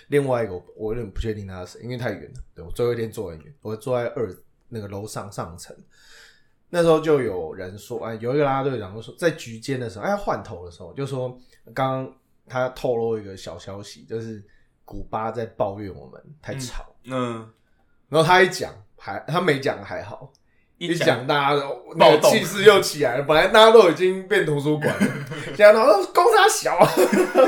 [0.08, 2.40] 另外一个我我有点不确定他是谁，因为太远了。
[2.54, 4.34] 对我最后一天坐很远，我坐在二
[4.68, 5.76] 那个楼上上层。
[6.70, 11.30] 那时候就有人说，哎，有一个啦啦队长就说，在局间的时候，哎，换头的时候，就说
[11.72, 12.14] 刚刚
[12.46, 14.44] 他透露一个小消息，就是
[14.84, 16.84] 古巴在抱怨我们太吵。
[17.04, 17.50] 嗯，
[18.10, 20.30] 然后他一讲，还他没讲还好，
[20.78, 21.60] 一讲讲大家
[22.16, 23.24] 都气势又起来了。
[23.24, 25.06] 本来大家都已经变图书馆了，
[25.54, 26.88] 现在然后公差小啊，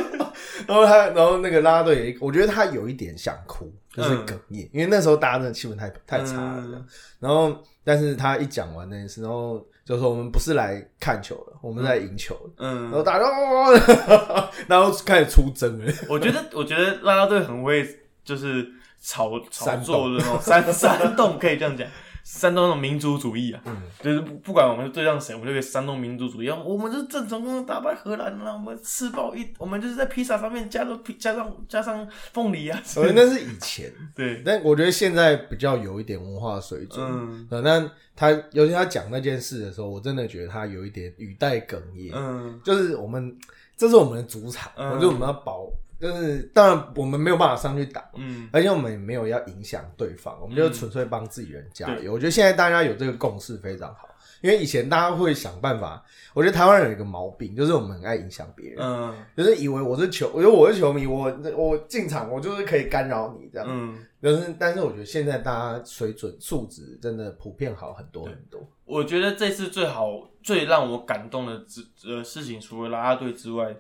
[0.66, 4.26] 然后他，然后那个拉拉队也，我觉得他有一点想哭，就是嗯。
[4.26, 6.85] 哽咽，因为那时候大家真的气氛太太差了。
[7.18, 12.66] 然后，但是他一讲完那件事，然后就说我们不是来看球的，我们在赢球的。
[12.66, 15.93] 然后嗯，大家都哦， 然后开始出征了。
[16.09, 17.87] 我觉得我觉得拉拉队很会
[18.24, 18.66] 就是
[19.03, 21.87] 炒炒煽作的那种煽煽动，可以这样讲，
[22.33, 23.61] 煽动那种民族主义啊。
[23.66, 26.49] 嗯就是不不管我们对上谁，我们就可以煽动民族主义。
[26.49, 32.81] 我们就是正成功地打败荷兰了，我们吃饱一，我们就是在披萨上面加入加上加上凤梨啊。
[32.85, 37.05] 所 以那是以前， 对，但我觉得现在比较有一点文化水准。
[37.05, 42.12] 嗯呃，那他尤其他讲那件事的时候，我真的觉得他有一点语带哽咽。
[42.14, 43.37] 嗯就是我们
[43.76, 45.66] 这是我们的主场，嗯我觉得我们要保，
[46.01, 52.12] 就是当然我们没有办法上去打，嗯而且我们也没有要影响对方，我们就纯粹帮自己人加对油。
[52.14, 54.09] 我觉得现在大家有这个共识非常好，
[54.40, 58.78] 因为以前大家会想办法，我觉得台湾人有一个毛病，就是我们很爱影响别人。
[58.80, 68.61] 嗯就是以为我是球，我觉得我是球迷，我我进场我就是可以干扰你这样，嗯，就是但是我觉得现在大家水准素质真的普遍好很多很多。
[68.86, 73.76] 我觉得这次最好最让我感动的之呃事情，除了拉拉队之外，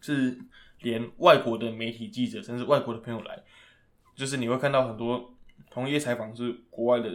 [0.00, 0.36] 是
[0.80, 3.42] 连外国的媒体记者，甚至外国的朋友来，
[4.14, 5.34] 就是你会看到很多
[5.70, 7.10] 同业采访是国外的，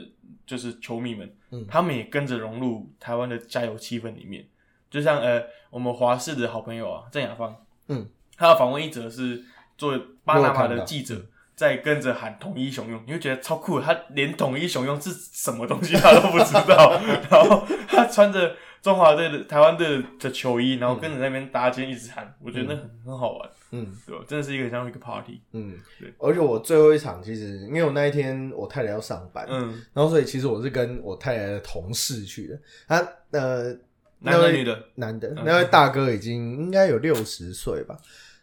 [0.46, 4.48] 就是球迷们，嗯他们也跟着融入台湾的加油气氛里面。
[4.90, 7.56] 就像呃，我们华视的好朋友啊，郑雅芳，
[7.88, 8.08] 嗯，
[8.38, 9.44] 他的访问一则是
[9.76, 11.20] 做巴拿马的记者，
[11.56, 13.86] 在跟着喊统一雄用，你会觉得超酷的。
[13.86, 16.92] 他连统一雄用是什么东西他都不知道，
[17.32, 23.96] 然后他穿着中华队的台湾队的球衣，然后跟着那边搭肩一直喊，我觉得那很很好玩，嗯。
[24.06, 24.26] 对吧？
[24.28, 25.80] 真的是一个像一个 party，嗯。
[25.98, 32.60] 对，而且我最后一场其实，因为我那一天我太太要上班，嗯，然后所以其实我是跟我太太的同事去的。
[32.86, 33.74] 他呃，
[34.20, 35.30] 男的女的，男的。
[35.46, 37.98] 那位大哥已经应该有六十岁吧。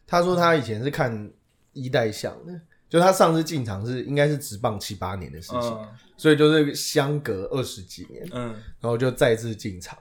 [0.06, 1.30] 他说他以前是看
[1.74, 5.88] 一代相的，就他上次进场是应该是直棒七八年的事情，嗯。
[6.16, 8.54] 所以就是相隔二十几年，嗯。
[8.80, 9.98] 然后就再次进场。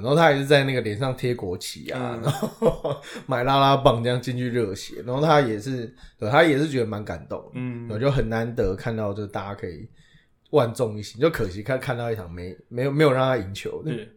[0.00, 9.88] 然后他也是在那个脸上贴国旗啊，嗯然后 买拉拉棒这样进去热血，然后他也是，对他也是觉得蛮感动的，嗯我就很难得看到，就是大家可以
[10.50, 14.08] 万众一心，就可惜看看到一场没没有没有让他赢球的，对。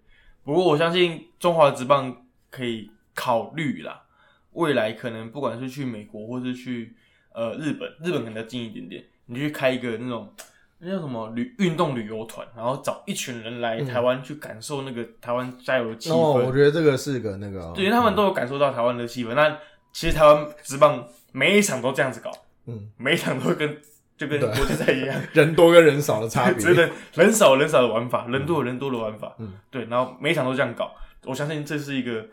[0.44, 2.16] 不过我相信中华职棒
[2.52, 4.04] 可以考虑啦，
[4.52, 6.96] 未来可能不管是去美国或是去
[7.34, 10.32] 呃日本，日本可能要近一点点，你去开一个那种
[10.80, 16.16] 那叫什么旅运动旅游团，然后找一群人来台湾去感受那个台湾加油的气氛。
[16.16, 19.34] 我，觉得这个是个那个，对，因为他们都有感受到台湾的气氛。
[19.34, 19.58] 那
[19.94, 22.30] 其实台湾职棒每一场都这样子搞，
[22.68, 23.78] 嗯，每一场都会跟
[24.18, 32.26] 就跟国际赛一样， 人多跟人少的差别， 真的人少人少的玩法，人多有人多的玩法，嗯，对，然后每一场都这样搞，我相信这是一个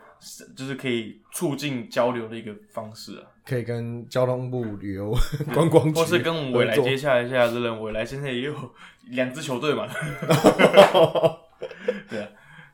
[0.55, 5.13] 就是可以促进交流的一个方式啊，可以跟交通部旅游
[5.53, 8.55] 观光局，或是跟我们未来接洽一下的人，未来现在也有
[9.09, 9.87] 两支球队嘛，
[12.09, 12.27] 对啊，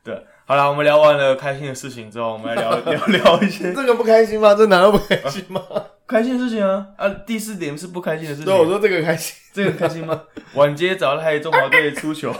[0.04, 0.20] 对啊。
[0.46, 4.52] 好了，我们聊完了开心的事情之后，我们来聊聊聊一些 这个不开心吗？
[4.54, 5.62] 这难道不开心吗？
[6.08, 7.08] 开心的事情啊啊！
[7.24, 9.36] 第四点是不开心的事情，对，我说这个开心。
[9.52, 10.24] 这个开心吗？
[10.54, 12.34] 晚接早害中华队出球，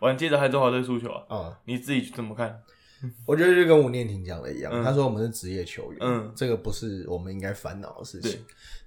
[0.00, 1.36] 晚接早害中华队出球啊！
[1.36, 2.60] 啊、你自己怎么看？
[3.26, 8.38] 我觉得就跟吴念婷讲的一样，嗯他说我们是职业球员，嗯这个不是我们应该烦恼的事情。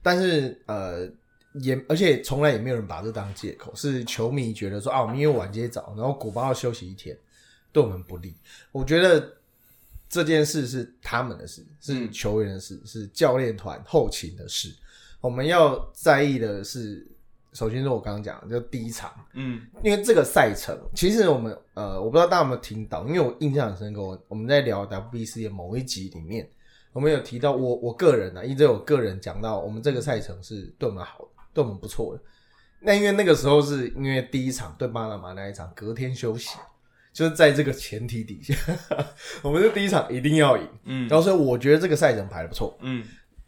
[0.01, 1.09] 但是呃，
[1.53, 7.17] 也而且从来也没有人把这当借口，是球迷觉得说啊，我们因为晚接早，然后古巴要休息一天，
[7.71, 8.35] 对我们不利。
[8.71, 9.33] 我觉得
[10.07, 14.73] 这件事是他们的事，是嗯球员的事，是教练团后勤的事。
[15.21, 17.07] 我们要在意的是，
[17.55, 24.01] 首先是我刚刚讲的，就第一场，嗯因为这个赛程，其实我们呃，我不知道大家有没有听到，因为我印象很深刻。
[24.01, 26.47] 我我们在聊 WBC 的某一集里面，
[26.91, 32.21] 我们有提到我我个人啊，一直有个人讲到，我们这个赛程是对我们好的，对我们不错的。
[32.81, 36.57] 那因为那个时候是因为第一场对巴拿马那一场隔天休息，
[37.13, 38.53] 就是在这个前提底下，
[39.41, 40.67] 我们是第一场一定要赢。
[40.83, 43.03] 嗯然后所以我觉得这个赛程排的不错，嗯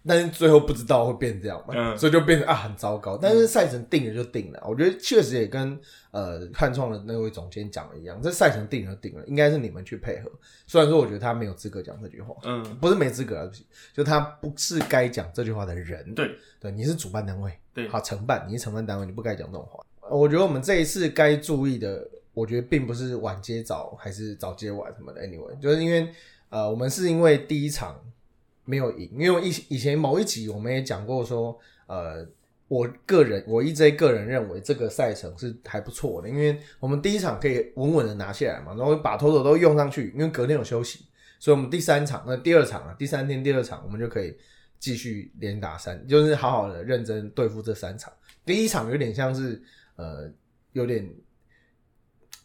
[0.07, 3.17] 但是最后不知道会变这样嘛，嗯所以就变成啊很糟糕。
[3.17, 5.77] 但是赛程定了就定了，我觉得确实也跟
[6.11, 10.31] 呃汉创的那位总监讲的一样，这赛程定了就定了，应该是你们去配合。
[10.65, 16.15] 虽然说我觉得他没有资格讲这句话，嗯，不是没资格啊，对不起，就他不是该讲这句话的人。
[16.15, 19.83] 对对，你是主办单位，对好承办，你是承办单位，你不该讲这种话。
[20.09, 26.07] 我觉得我们这一次该注意的，我觉得并不是晚接早还是早接晚什么的，anyway，就是因为
[26.49, 27.99] 呃，我们是因为第一场
[28.67, 31.57] 没有赢，因为以以前某一集我们也讲过说，
[31.87, 32.27] 呃，
[32.67, 41.05] 我个人我 EJ 个人认为这个赛程是还不错的，因为我们第一场可以稳稳的拿下来嘛，然后把头头都用上去，因为隔天有休息，
[41.39, 44.35] 所以我们第三场那第二场啊，第三天第二场我们就可以
[44.77, 48.11] 继续连打三，就是好好的认真对付这三场。
[48.45, 49.61] 第一场有点像是
[49.95, 50.29] 呃，
[50.73, 51.09] 有点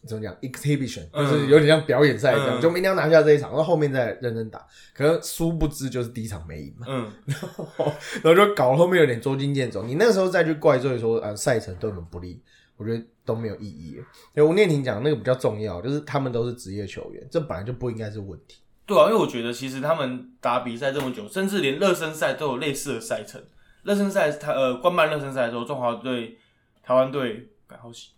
[0.07, 4.65] 怎么讲 exhibition，嗯就是有点像表演赛这样，嗯就明天要拿下这一场，然后后面再认真打。
[4.93, 7.11] 可能殊不知就是第一场没赢嘛，嗯
[8.21, 9.83] 然后就搞得后面有点捉襟见肘。
[9.83, 12.41] 你那个时候再去怪罪说啊赛程对我们不利，
[12.77, 14.05] 我觉得都没有意义了。
[14.33, 18.57] 所以吴念婷讲那个比较重要，就是他们都是职业球员，这本来就不应该是问题。
[18.85, 23.41] 对啊，因为我觉得其实他们打比赛这么久，甚至连热身赛都有类似的赛程。
[23.83, 26.37] 热身赛他呃官办热身赛的时候，中华队、
[26.81, 28.09] 台湾队，感好习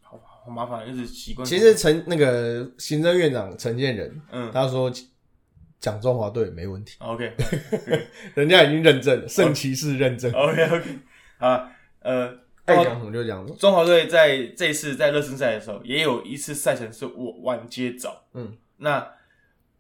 [0.45, 1.43] 好好麻烦，一直习惯。
[1.43, 4.91] 其实陈那个行政院长陈建仁，嗯他说
[5.79, 7.33] 讲中华队没问题，，OK
[8.35, 10.99] 人家已经认证了，圣骑士认证，OK OK，
[11.39, 12.31] 啊呃，
[12.65, 13.57] 爱讲什么就讲什么。
[13.57, 19.13] 中华队在这次在热身赛的时候，也有一次赛程是我晚接早，嗯，那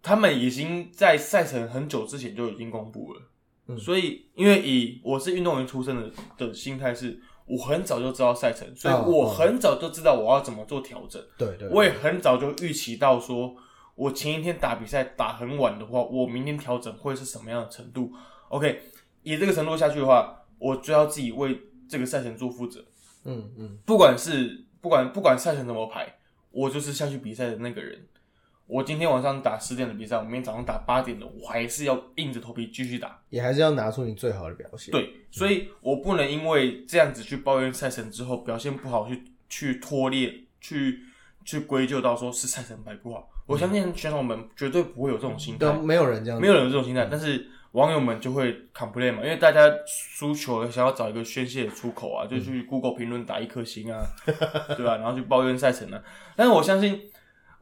[0.01, 3.21] 他们已经在赛程很久之前就已经公布了，
[3.67, 13.55] 嗯所以因为以我是运动员出身的的心态是，我很早就知道赛程，所以哦我哦很早就知道我要怎么做调整，对对，我也很早就预期到说，
[13.95, 18.11] 我前一天打比赛打很晚的话，我明天调整会是什么样的程度
[18.49, 18.81] ？OK，
[19.23, 22.83] 以这个程度下去的话，我就要自己为这个赛程做负责。
[23.23, 26.15] 嗯嗯，不管是不管不管赛程怎么排，
[26.51, 28.07] 我就是下去比赛的那个人。
[28.67, 33.19] 我今天晚上打十点的比赛，我明天早上打八点的，我还是要硬着头皮继续打。
[33.29, 40.99] 也还是要拿出你最好的表现。，对，所以我不能因为这样子去抱怨赛程之后表现不好，去去拖累，去
[41.43, 43.29] 去归咎到说是赛程排不好。
[43.45, 54.01] 我相信选手们绝对不会有这种心态都，没有人这样，没有人有这种心态，但是网友们就会 complain 嘛，因为大家输球想要找一个宣泄的出口啊，就去 Google 评论打一颗星啊，
[54.75, 56.01] 对吧、然后去抱怨赛程啊。
[56.35, 56.99] 但是我相信，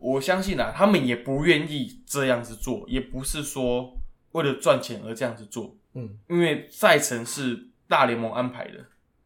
[0.04, 3.96] 我相信啊，他们也不愿意这样子做，也不是说
[4.34, 8.86] 为了赚钱而这样子做，嗯因为赛程是大联盟安排的。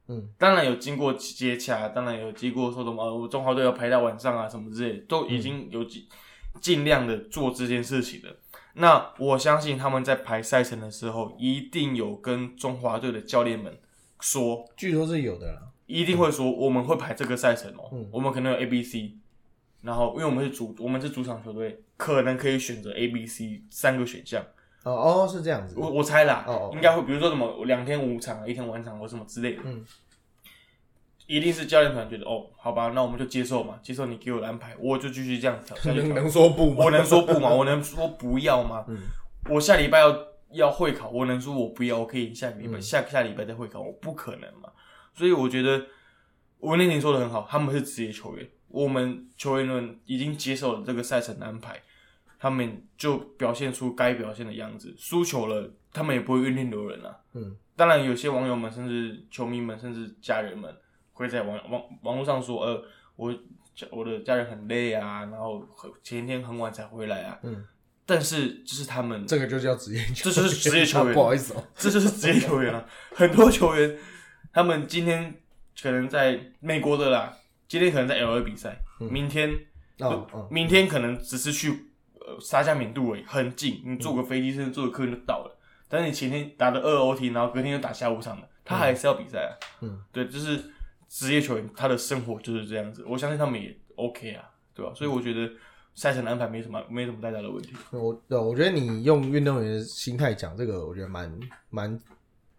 [0.09, 6.05] 嗯，当然有经过接洽，当然有经过说什么呃中华队要排到晚上啊什么之类的，都已经有尽
[6.61, 8.38] 尽量的做这件事情了。
[8.75, 13.78] 那我相信他们在排赛程的时候，一定有跟中华队的教练们
[14.19, 15.61] 说，据说是有的啦。
[15.88, 19.15] 一定会说我们会排这个赛程哦、嗯我们可能有 A、B、C，
[19.88, 24.44] 然后因为我们是主我们是主场球队，可能可以选择 A、B、C 三个选项。
[24.84, 25.76] 哦哦，是这样子。
[25.78, 29.86] 我我猜啦，哦哦应该会，比如说什么两天五场、一天晚场或什么之类的，嗯，
[31.26, 36.16] 一定是教练团觉得哦，好吧，那我们就接受嘛，接受你给我的安排，我就继续这样调下去能。
[36.16, 36.84] 能说不吗？
[36.84, 37.50] 我能说不吗？
[37.50, 38.84] 我能说不要吗？
[38.90, 38.98] 嗯
[39.50, 40.18] 我下礼拜要
[40.52, 42.00] 要会考，我能说我不要？
[42.00, 44.70] 我可以下个礼拜、嗯下下礼拜再会考，我不可能嘛。
[45.14, 45.82] 所以我觉得
[46.60, 51.82] 吴念婷说的很好，他们是职业球员，我们球员们已经接受了这个赛程的安排。
[52.39, 57.18] 他们就表现出该表现的样子，输球了，他们也不会怨天尤人啊。
[57.34, 60.72] 嗯，当然，有些网友们，甚至球迷们，甚至家人们，
[61.13, 63.36] 会在网网网络上说，呃，我
[63.89, 67.39] 我的家人很累啊，然后很前一天很晚才回来啊。
[67.41, 67.65] 嗯，
[68.05, 72.86] 但是这是他们，这个就叫职业球员，这就是职业球员不好意思哦、这就是职业球员啊。
[73.15, 73.97] 很多球员，
[74.53, 75.34] 他们今天
[75.82, 77.36] 可能在美国的啦，
[77.68, 79.49] 今天可能在 L A 比赛，明天
[79.99, 81.70] 哦哦，明天可能只是去
[82.20, 85.57] 呃沙加缅度而已，很近，你坐个飞机甚至坐个客运就到了。
[85.89, 89.51] 但是你前天打的二 OT，然后隔天又打下午场的，他还是要比赛啊。
[89.82, 90.61] 嗯，对，就是
[91.07, 94.43] 职业球员他的生活就是这样子，我相信他们也 OK 啊，
[94.74, 94.91] 对吧？
[94.93, 95.49] 所以我觉得
[95.95, 97.74] 赛程的安排没什么没什么太大的问题。
[97.91, 101.34] 我对，我觉得你用运动员的心态讲这个，我觉得蛮
[101.70, 101.97] 蛮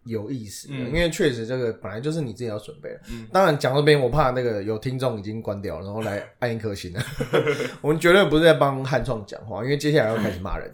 [0.03, 3.01] 有意思的，嗯因为确实这个本来就是你自己要准备的。
[3.11, 7.01] 嗯当然讲到这边，我怕那个有听众已经关掉了，然后来按一颗星了。
[7.81, 10.71] 我们绝对不是在帮汉创讲话，因为接下来要开始骂人。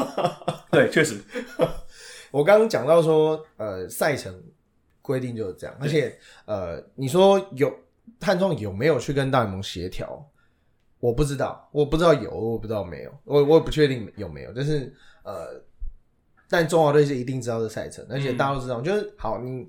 [0.70, 1.20] 对，确实，
[2.30, 4.34] 我刚刚讲到说，呃，赛程
[5.00, 7.72] 规定就是这样，而且呃，你说有
[8.20, 10.28] 汉创有没有去跟大联盟协调？
[10.98, 14.92] 我不知道，我不知道有，我不知道没有，我我也不确定有没有，但是
[15.22, 15.62] 呃，
[16.48, 19.68] 但中华队是一定知道这赛程，而且大家都知道，就是好，你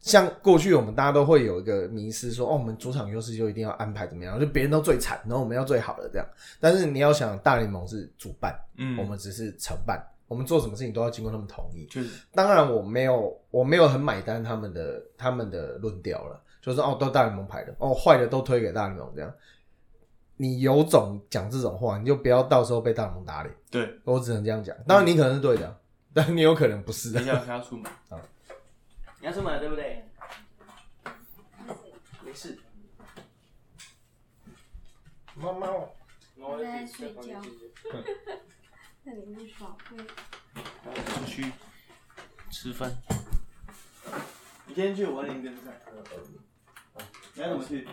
[0.00, 6.26] 像过去我们大家都会有一个迷失说，哦，我们主场优势就一定要安排怎么样，就别人都最惨，然后我们要最好的这样。
[6.60, 11.86] 但是你要想，大联盟是主办，嗯，我们只是承办，我们做什么事情都要经过他们同意。
[11.86, 19.32] 就是，当然，我没有，我没有很买单他们的他们的论调了，就是哦，都大联盟排的，哦，坏的都推给大联盟这样。
[20.36, 23.54] 你有种讲这种话，你就不要到时候被大联盟打脸。
[23.84, 24.00] 对。
[24.04, 24.76] 我只能这样讲。
[24.86, 25.80] 当然，你可能是对的，
[26.14, 27.12] 但你有可能不是。
[27.12, 27.90] 等一下，他要出门。
[28.10, 28.20] 啊
[29.20, 30.04] 你要出门了，对不对？
[32.24, 32.58] 没事。
[35.34, 35.66] 妈妈，
[36.36, 37.22] 我在睡觉
[39.04, 39.96] 在里面耍废。
[41.06, 41.52] 出去
[42.50, 42.90] 吃饭。
[44.66, 45.80] 你今天去，我领你跟菜。
[47.34, 47.86] 你要怎么去？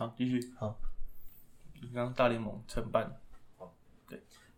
[0.00, 0.40] 好，继续。
[0.58, 0.74] 好，
[1.82, 3.14] 你刚刚大联盟承办，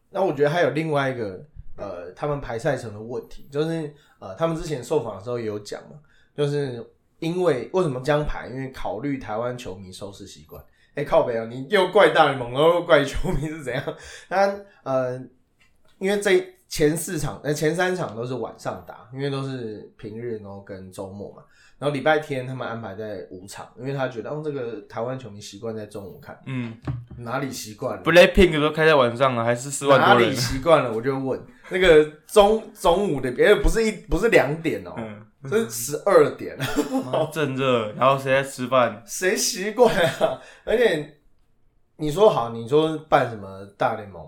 [0.09, 1.45] 那我觉得还有另外一个
[1.76, 5.99] 呃，他们排赛程的问题，就是呃，他们之前受访的时候也有讲嘛，
[6.36, 6.88] 就是
[7.18, 8.47] 因为为什么这样排？
[8.51, 10.64] 因为考虑台湾球迷收视习惯。
[10.95, 11.45] 哎、靠北啊！
[11.47, 13.84] 你又怪大联盟，然后又怪球迷是怎样？
[14.28, 15.18] 当然，呃，
[15.99, 21.43] 因为这前四场、呃前三场都是晚上打，因为都是平日，然后跟周末嘛。
[21.79, 26.75] 然后礼拜天他们安排在五场，因为他觉得，哦，这个台湾球迷习惯在中午看，嗯
[27.18, 30.35] 哪里习惯了？，Blackpink 都开在晚上了，还是四万哪里。
[30.35, 36.57] 习惯了，我就问那个中中午的，别不是一不是两点哦、嗯，这是十二点，
[37.05, 39.03] 妈正热，然后谁在吃饭？
[39.05, 40.41] 谁习惯啊？
[40.64, 41.18] 而且
[41.97, 44.25] 你说好，你说办什么大联盟、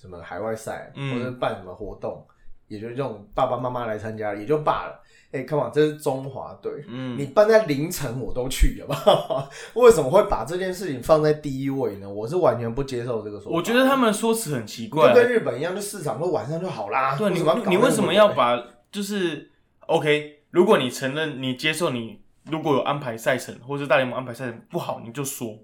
[0.00, 2.24] 什么海外赛，嗯或者办什么活动，
[2.68, 5.02] 也就这种爸爸妈妈来参加也就罢了。
[5.30, 9.46] 哎、看嘛，这是中华队，嗯，你办在凌晨我都去了吧？
[9.74, 12.08] 为什么会把这件事情放在第一位呢？
[12.08, 13.54] 我是完全不接受这个说法。
[13.54, 15.20] 我觉得他们说辞很奇怪啊就。
[15.20, 17.14] 跟日本一样，就市场都晚上就好啦。
[17.18, 18.58] 对你你为什么要把
[18.90, 20.38] 就是 OK？
[20.50, 25.58] 如果你承认你接受你如果有安排赛程，或是大联盟安排赛程不好，你就说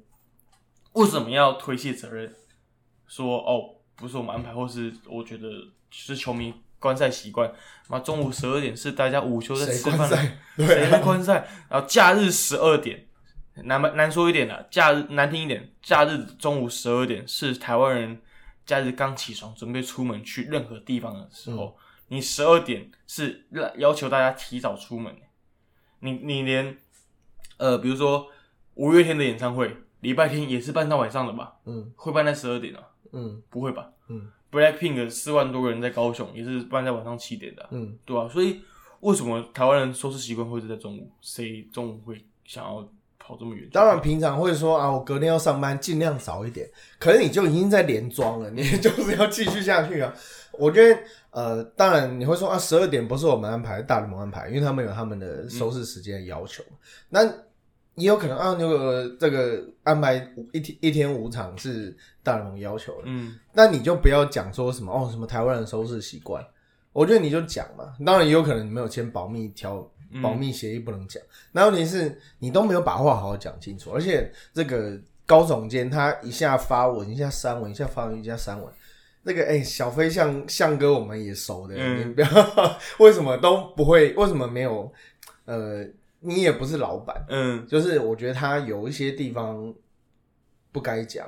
[0.93, 2.35] 为什么要推卸责任？
[3.07, 5.49] 说哦，不是我们安排，或是我觉得
[5.91, 7.51] 是球迷观赛习惯，
[7.89, 10.09] 妈中午十二点是大家午休在谁吃饭？
[10.57, 11.47] 谁在观赛？
[11.69, 13.07] 然后假日十二点，
[13.55, 18.21] 难难说一点啦，假日难听一点，假日中午十二点是台湾人
[18.67, 21.77] 假日刚起床准备出门去任何地方的时候，
[22.09, 25.15] 你十二点是要要求大家提早出门，
[26.01, 26.77] 你你连
[27.57, 28.29] 呃，比如说
[28.75, 31.55] 五月天的演唱会，礼拜天也是办到晚上的吧？
[31.65, 32.83] 嗯会办在十二点啊？
[33.15, 33.91] 嗯不会吧？
[34.09, 38.61] 嗯，Blackpink 四万多个人在高雄，也是办在晚上七点的啊、嗯，对啊，所以
[39.01, 41.11] 为什么台湾人收拾习惯会是在中午？
[41.21, 42.87] 谁中午会想要
[43.19, 43.69] 跑这么远？
[43.73, 46.69] 当然平常会说啊，我隔天要上班，尽量早一点。
[46.99, 50.12] 可是你就已经在连装了， 你就是要继续下去啊。
[50.53, 51.01] 我觉得
[51.31, 56.62] 呃，当然你会说啊，十二点不是我们安排，大联盟安排，因为他们有他们的收视时间的要求。
[57.09, 57.21] 那
[57.97, 60.15] 也有可能啊，那个这个安排
[60.53, 66.45] 一天一天五场是大联盟要求的，嗯，那你就不要讲说什么哦，什么台湾人收视习惯，
[66.93, 67.95] 我觉得你就讲嘛。
[68.05, 71.23] 当然也有可能你没有签保密条嗯保密协议不能讲。
[71.53, 78.73] 那问题是你都没有把话好好讲清楚，而且这个高总监他一下发文，一下删文，一下发文，一下删文。
[79.23, 82.29] 那个哎、小飞象象哥我们也熟的，嗯你不要
[82.99, 84.13] 为什么都不会？
[84.15, 84.93] 为什么没有
[85.47, 85.83] 呃，
[86.25, 89.72] 你也不是老板，嗯，就是我觉得他有一些地方
[90.72, 91.27] 不该讲。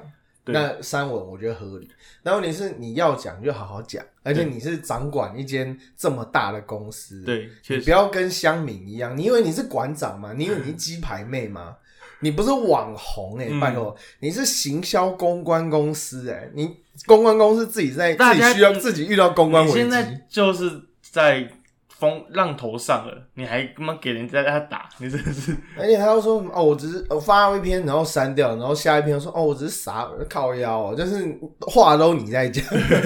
[0.49, 1.91] 那删文我觉得合理，
[2.23, 10.33] 但问题是你要讲就好好讲，而且你是掌管一间这么大的公司，对，你不要跟乡民一样，你以为你是馆长吗？
[10.37, 11.75] 你以为你是鸡排妹吗？
[12.23, 16.77] 你不是网红哎、嗯拜托，你是行销公关公司哎、你
[17.07, 21.51] 公关公司自己在自己需要自己遇到公关危机现，在就是在
[21.99, 31.27] 风浪头上了，你还他妈给人家他打，你真的是 而且他又说哦，我只是我发了一篇，然后删掉，然后下一篇说哦，我只是傻靠腰哦，就是
[31.61, 32.63] 话都你在讲，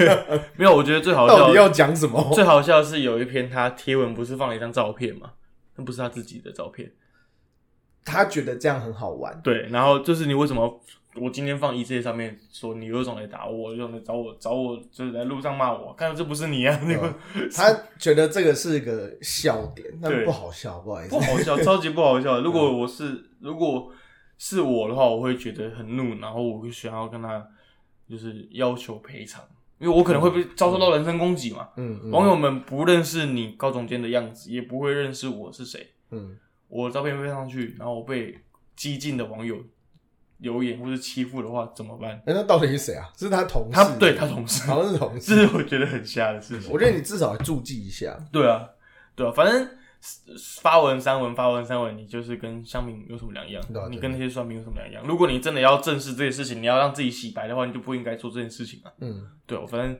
[0.57, 0.75] 没有。
[0.75, 2.31] 我觉得最好笑， 到底要讲什么？
[2.33, 5.31] 最好笑的是有一篇他贴文不是放了一张照片嘛？
[5.77, 6.91] 那不是他自己的照片，
[8.03, 9.67] 他觉得这样很好玩，对。
[9.69, 10.81] 然后就是你为什么
[11.15, 17.13] 我今天放 E C 上面说你有种来打我，有种来找我找我，就是在路上骂我，看到这不是你啊，你们
[17.53, 21.19] 他觉得这个是个笑点，但对不好笑，不好意思 不。
[21.19, 22.39] 好笑，超级不好笑。
[22.39, 23.91] 如果我是如果
[24.37, 27.45] 是我的话，我会觉得很怒，然后我会想要跟他
[28.09, 29.43] 就是要求赔偿，
[29.79, 31.67] 因为我可能会被遭受到人身攻击嘛。
[31.75, 35.91] 嗯嗯网友们不认识你高总监的样子，也不会认识我是谁。
[36.11, 36.37] 嗯，
[36.69, 38.37] 我照片飞上去，然后我被
[38.75, 39.57] 激进的网友
[40.41, 42.11] 留言或者欺负的话，怎么办？
[42.25, 43.09] 哎，那到底是谁啊？
[43.17, 43.71] 是他同事？
[43.73, 45.47] 他对他同事，好像是同事这事。
[45.47, 46.71] 是我觉得很瞎的事情。
[46.71, 48.17] 我觉得你至少注记一下。
[48.31, 48.67] 对啊，
[49.15, 49.69] 对啊，反正
[50.59, 53.87] 发文三文发文三文，你就是跟乡民有什么两样对啊？
[53.89, 55.03] 你跟那些算命有什么两样？
[55.07, 58.91] 如果你真的要正视这件事情，你要让自己洗白的话，你就不应该做这件事情啊。
[58.99, 59.99] 嗯，对啊，反正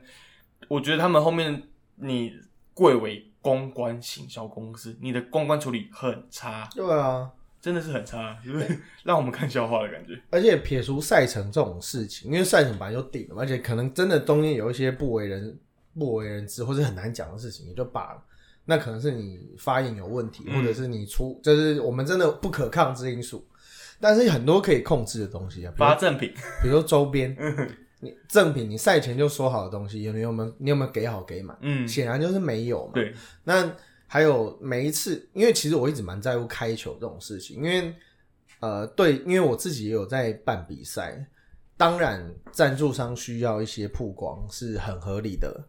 [0.68, 1.62] 我觉得他们后面
[1.96, 2.32] 你
[2.74, 7.30] 贵为公关行销公司，你的公关处理很差，对啊。
[7.62, 10.20] 真的是很差，就是让我们看笑话的感觉。
[10.30, 15.56] 而且撇除赛程这种事情，因为赛程本来就定了，而且可能真的中间有一些不为人
[15.96, 18.22] 不为人知或者很难讲的事情，也就罢了。
[18.64, 23.46] 那可能是你发言有问题，嗯或者是你出，就是我们真的不可抗之因素。
[24.00, 27.36] 但是很多可以控制的东西啊，发赠品，比如说周边，
[28.02, 31.56] 你赠品，你赛前就说好的东西，你有没有你有没有给好给满？
[31.60, 32.92] 嗯，显然就是没有嘛。
[32.94, 33.72] 对，那
[34.12, 37.94] 还有每一次，因为其实我一直蛮在乎开球这种事情，因为
[38.60, 41.26] 呃，对，因为我自己也有在办比赛，
[41.78, 45.64] 当然赞助商需要一些曝光是很合理的，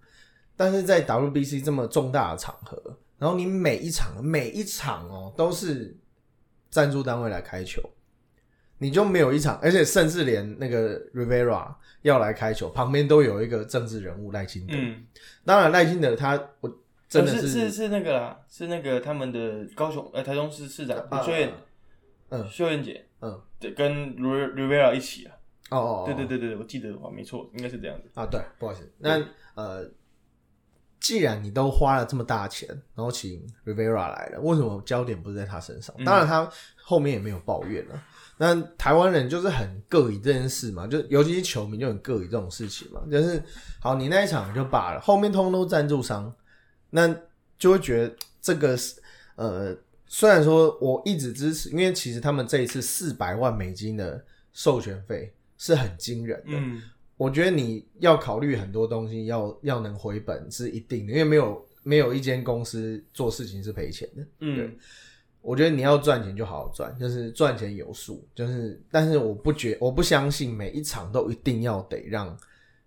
[0.58, 5.96] 但是在 WBC 这么重大的场合，然后你每一场每一场哦都是
[6.70, 7.82] 赞助单位来开球，
[8.78, 14.74] 你就没有一场，而且甚至连那个 Rivera 要来开球，旁边都有一个政治人物赖清德。
[14.76, 15.02] 嗯，
[15.46, 16.70] 当然赖清德他我
[17.14, 21.53] 真的呃是是是那个啦，是那个他们的高雄呃台中市市长啊邱燕，
[22.30, 25.36] 嗯秀燕姐，嗯，对，跟 Ru- Rivera 一起啊，
[25.70, 28.09] 哦哦，哦对对对对，对我记得的话没错，应该是这样子。
[28.16, 29.24] 啊，对，不好意思，那
[29.55, 29.88] 呃，
[30.99, 35.93] 既然你都花了这么大钱，然后请 Rivera 来了，为什么焦点不是在他身上？
[35.99, 36.49] 嗯当然，他
[36.82, 38.03] 后面也没有抱怨了。
[38.36, 42.99] 那台湾人就是很膈应这件事嘛，就尤其是球迷就很膈应这种事情嘛。
[43.11, 43.41] 就是
[43.80, 46.34] 好，你那一场就罢了，后面通通都赞助商，
[46.96, 47.08] 那
[47.58, 49.02] 就会觉得这个是
[49.36, 49.76] 呃，
[50.06, 56.52] 虽然说我一直支持，因为其实他们这一次四百万美金的授权费是很惊人的。
[56.52, 56.80] 嗯，
[57.18, 64.28] 我觉得你要考虑很多东西，要要能回本是一定的，因为没有没有一间公司做事情是赔钱的。
[64.41, 64.76] 嗯，
[65.41, 72.38] 我觉得你要赚钱就好好赚，就是赚钱有数，就是但是我不觉我不相信每一场都一定要得让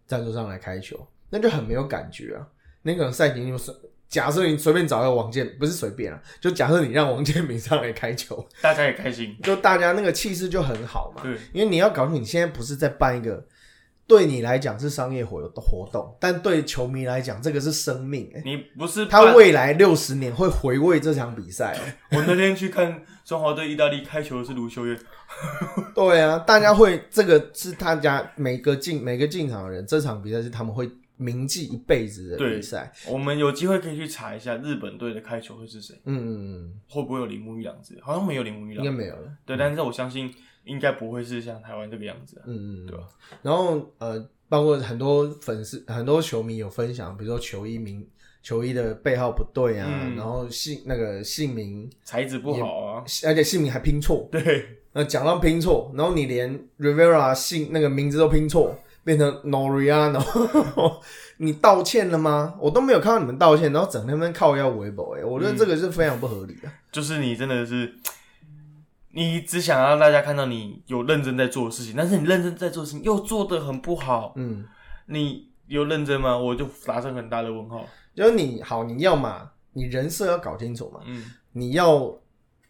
[0.07, 2.47] 赞助商来开球，那就很没有感觉啊。
[2.83, 3.73] 那个赛前就是
[4.09, 9.37] 假设你随便找一个王建，不是随便啊，就假设你让王建民上来开球，大家也开心。
[9.43, 11.23] 就大家那个气势就很好嘛。
[11.23, 13.45] 对，因为你要搞清楚，你现在不是在办一个
[14.07, 18.43] 对你来讲是商业活活动，但对球迷来讲，这个是生命、欸。
[18.45, 22.17] 你不是他未来六十年会回味这场比赛、欸。
[22.17, 24.97] 我那天去看中华队意大利开球的是卢修月，
[25.93, 32.93] 对啊，大家会这个是大家每个进每个进场的人，这场比赛是他们会铭记一辈子的对比赛。
[33.09, 36.29] 我们有机会可以去查一下日本队的开球会是谁，嗯嗯
[36.65, 38.01] 嗯，会不会有铃木一朗之类？
[38.01, 39.33] 好像没有铃木一应该朗，没有了。
[39.45, 40.33] 对，但是我相信
[40.65, 42.45] 应该不会是像台湾这个样子啊。
[42.47, 43.05] 嗯嗯，嗯对吧？
[43.43, 48.07] 然后呃，包括很多粉丝、很多球迷有分享，比如说球衣名、
[48.43, 54.29] 球衣的背号不对啊，嗯然后姓那个姓名，材质不好啊，而且姓名还拼错。
[54.31, 60.21] 对，那讲到拼错，然后你连 Rivera 姓那个名字都拼错，变成 Noriano，
[61.39, 62.57] 你道歉了吗？
[62.59, 66.69] 我都没有看到你们道歉，然后整天在靠腰微博，哎，我觉得这个是非常不合理的。
[66.91, 67.95] 就是你真的是，
[69.13, 74.65] 你只想让大家看到你有认真在做的事情，但是你认真在做的事情又做的很不好，嗯，
[75.07, 76.37] 你有认真吗？
[76.37, 77.87] 我就打上很大的问号。
[78.13, 81.23] 就是你好，你要嘛，你人设要搞清楚嘛，嗯，
[81.53, 82.13] 你要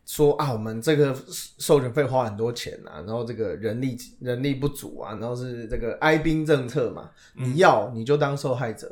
[0.07, 1.15] 说啊，我们这个
[1.59, 8.89] 授权费花很多钱啊，然后这个人力人力不足啊，然后是这个哀兵政策嘛，你要你就当受害者，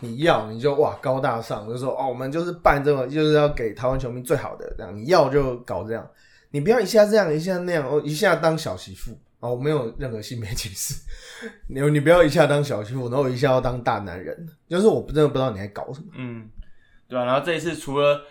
[0.00, 6.04] 你要你就哇高大上，就说哦，我们就是办这个，就是要给台湾球迷最好的，这样你要就搞这样，
[6.50, 10.94] 你不要一下这样一下那样，哦，一下当小媳妇哦，我没有任何性别歧视，
[11.68, 16.06] 你你不要一下当小媳妇，然后一下要当大男人，就是我真的不知道你在搞什么。
[16.16, 16.50] 嗯，
[17.06, 17.24] 对啊。
[17.24, 18.22] 然后这一次除了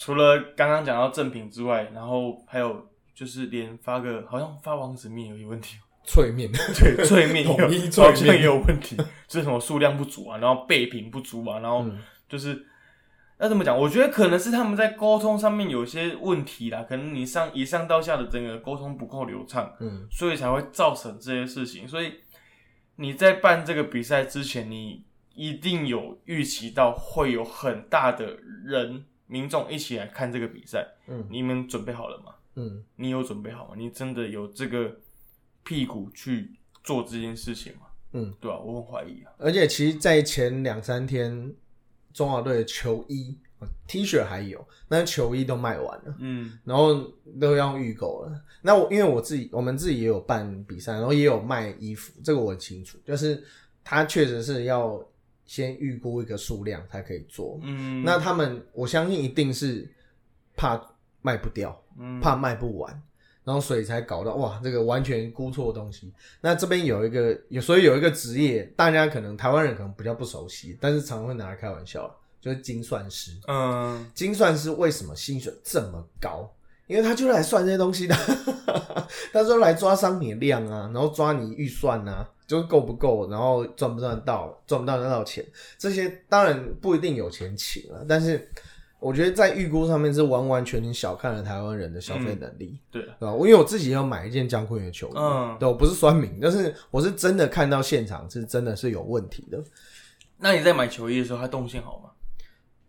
[0.00, 6.50] 除了刚刚讲到正品之外，然后还有就是连发个好像发王子面有有问题，脆面，
[6.80, 8.96] 对，脆面统一脆好像面也有问题，
[9.28, 12.66] 就是什么数量不足啊，然后备品不足啊，然后嗯就是。
[13.42, 13.74] 要怎么讲？
[13.74, 21.88] 我觉得可能是他们在沟通上面有些问题啦，可能你上一上到下的整个沟通不够流畅，嗯所以才会造成这些事情。
[21.88, 22.12] 所以
[22.96, 25.02] 你在办这个比赛之前，你
[25.34, 30.86] 一定有预期到会有很大的人民众一起来看这个比赛。
[31.06, 32.34] 嗯你们准备好了吗？
[32.56, 33.74] 嗯，你有准备好吗？
[33.76, 34.94] 你真的有这个
[35.62, 36.50] 屁股去
[36.82, 37.82] 做这件事情吗？
[38.12, 39.32] 嗯，对啊、我很怀疑啊。
[39.38, 41.54] 而且其实，在前两三天，
[42.12, 46.94] 中华队的球衣、呃 T 恤还有，但是球衣都卖完了，嗯然后
[47.40, 48.42] 都要预购了。
[48.62, 53.42] 那我因为我自己，我们自己也有办比赛，然后也有卖衣服，这个我很清楚，就是
[53.84, 55.00] 他确实是要
[55.50, 57.58] 先预估一个数量才可以做。
[57.64, 59.84] 嗯，那他们，我相信一定是
[60.56, 60.80] 怕
[61.22, 63.02] 卖不掉，嗯怕卖不完，
[63.42, 66.14] 然后所以才搞到哇，这个完全估错东西。
[66.40, 72.08] 那这边有一个有，所以有一个职业，大家可能台湾人可能比较不熟悉，但是常会拿来开玩笑，
[72.40, 73.32] 就是精算师。
[73.48, 76.48] 嗯精算师为什么薪水这么高？
[76.86, 78.14] 因为他就是来算这些东西的，
[79.32, 85.46] 他说来抓商品量啊，然后抓你预算啊，就是够不够，然后赚不赚得到，赚不到那到钱，
[85.78, 88.50] 这些当然不一定有钱请了，但是
[88.98, 93.32] 我觉得在预估上面是完完全全小看了台湾人的消费能力，对啊，对吧？
[93.32, 99.62] 我因为我自己也有买一件江坤宇的球衣，嗯对我不是酸民，但是我是真的看到现场是真的是有问题的，
[100.36, 102.10] 那你在买球衣的时候，它动线好吗？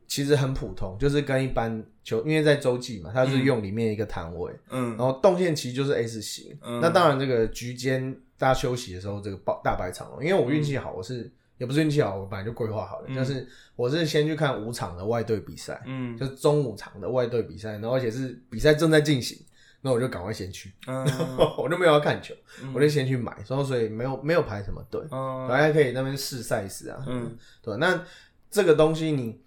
[0.08, 4.52] 其实很普通，就是跟一般球，因为在洲际嘛，它是用里面一个摊位。
[4.72, 6.58] 嗯然后动线其实就是 S 型。
[6.62, 13.16] 嗯那当然，这个局间大家休息的时候，这个爆大白场哦，因为我运气好，我是也不是运气好，我本来就规划好了，嗯。
[13.16, 16.18] 就是我是先去看五场的外队比赛，嗯。
[16.18, 19.38] 就是中午场的外队比赛，然后而且是比赛正在进行，
[19.82, 21.06] 那我就赶快先去，嗯。
[21.56, 22.74] 我就没有要看球，嗯。
[22.74, 25.48] 我就先去买，然后所以没有没有排什么队，嗯。
[25.48, 27.38] 大家可以那边试赛事啊，嗯。
[27.62, 28.04] 对，那
[28.50, 29.40] 这个东西你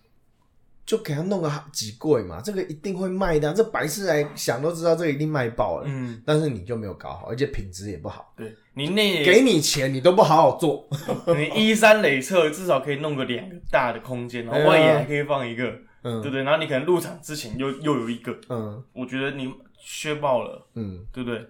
[0.86, 10.86] 就给他弄个几柜嘛，这个一定会卖的啊、这白痴来想都知道这个一定卖爆了，嗯，但是你就没有搞好，而且品质也不好，对你那给你钱你都不好好做，
[11.36, 16.42] 你衣衫累侧，至少可以弄个两个大的空间，然后外野还可以放一个，对嗯不对？
[16.42, 18.82] 然后你可能入场之前又又有一个，嗯。
[18.92, 21.46] 我觉得你削爆了，嗯，对不对？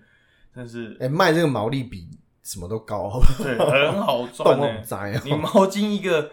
[0.55, 2.07] 但是哎、卖这个毛利比
[2.45, 6.31] 什么都高，对，很好赚 动呢、我栽啊，你毛巾一个，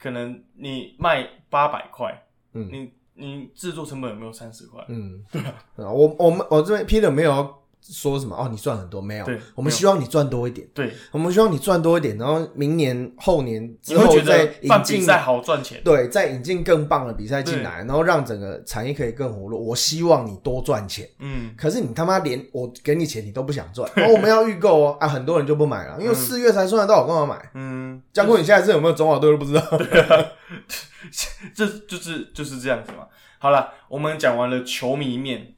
[0.00, 2.68] 可能你卖八百块，嗯。
[2.70, 4.84] 你你制作成本有没有三十块？
[4.88, 15.80] 嗯，对啊，我我们我这边 Peter 没有要说什么哦，你赚很多没有对，我们希望你赚多一点，对，我们希望你赚多一点，然后明年后年之后再引进赛好赚钱？
[15.84, 19.58] 对，再引进更棒的比赛进来，然后让整个产业可以更活络。
[19.58, 27.50] 我希望你多赚钱，嗯，可是你他妈连我给你钱你都不想赚，然 后我们要预购哦，啊，很多人就不买了，因为四月才算得到，我干嘛买？
[27.54, 29.60] 嗯，江坤，你下一次有没有中华队都不知道？
[29.78, 30.26] 对啊
[31.54, 33.06] 这就是就是这样子嘛。
[33.38, 35.54] 好了，我们讲完了球迷面，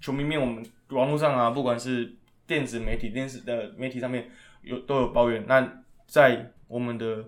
[0.00, 0.62] 球迷面我们
[0.92, 2.14] 网络上啊，不管是
[2.46, 4.30] 电子媒体、电视的媒体上面
[4.62, 5.44] 有都有抱怨。
[5.46, 7.24] 那在我们的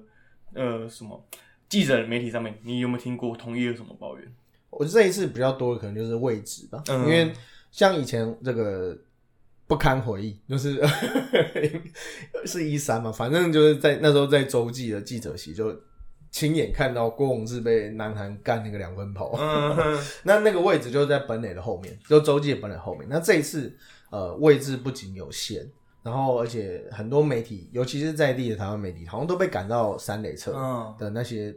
[0.54, 1.26] 呃什么
[1.68, 4.34] 记者媒体上面，你有没有听过同业有什么抱怨？
[4.70, 7.32] 我这一次比较多的可能就是位置吧，嗯因为
[7.70, 8.96] 像以前这个
[9.66, 10.80] 不堪回忆，就是
[12.44, 15.70] 是一三嘛，反正就是在那时候在洲际的记者席就
[16.34, 19.30] 亲眼看到郭宏志被南韩干那个两分跑。
[19.38, 23.06] 嗯 那那个位置就是在本垒的后面，就周记的本垒后面。
[23.08, 23.72] 那这一次，
[24.10, 25.64] 呃，位置不仅有限，
[26.02, 31.54] 然后而且很多媒体，尤其是在地的台湾媒体，好像都被赶到三垒侧嗯的那些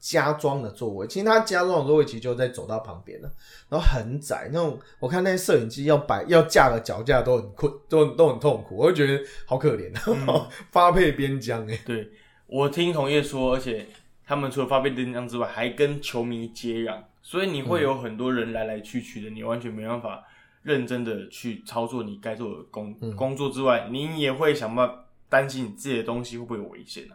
[0.00, 1.06] 加装的座位。
[1.06, 3.30] 其实他加装的座位其实就在走道旁边了，
[3.68, 9.94] 然后很窄，那种我看那些摄影机要摆要架的脚架都很困，都很都很痛苦，我就觉得好可怜
[10.28, 12.10] 啊， 发配边疆哎、对
[12.48, 13.86] 我听同业说，而且
[14.26, 20.24] 他们除了发配电浆之外，还跟球迷接壤，所以你会有很多人来来去去的，你完全没办法
[20.62, 27.14] 认真的去操作你该做的工、工作之外，你也会想办法担心你自己的东西会不会有危险呢、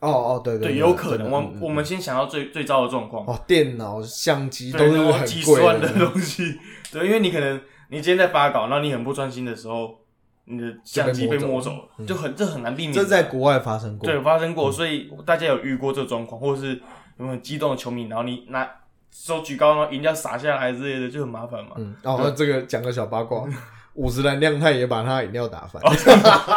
[0.00, 1.30] 哦哦，对对，对，有可能。
[1.30, 6.58] 我嗯我们先想到最最糟的状况，哦，电脑、相机都，是很贵十万的的，东西，
[6.90, 7.60] 对，因为你可能
[7.90, 9.98] 你今天在发稿，然后你很不专心的时候，
[10.48, 12.92] 你的相机被摸走了，就很这很难避免。
[12.92, 16.80] 这在国外发生过，对，发生过，所以大家有遇过这个状况，或者是
[17.18, 18.68] 有没有激动的球迷，然后你拿
[19.10, 21.72] 手举高，然后饮料洒下来之类的，就很麻烦嘛。
[21.76, 23.44] 嗯，哦，那这个讲个小八卦，
[23.94, 25.82] 五十岚亮太也把他饮料打翻，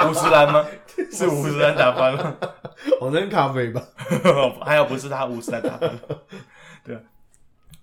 [0.08, 0.66] 五十岚吗？
[1.12, 2.38] 是五十岚打翻了，
[3.02, 3.82] 我，那咖啡吧？
[4.64, 6.00] 还有不是他五十岚打翻了，
[6.84, 7.02] 对啊，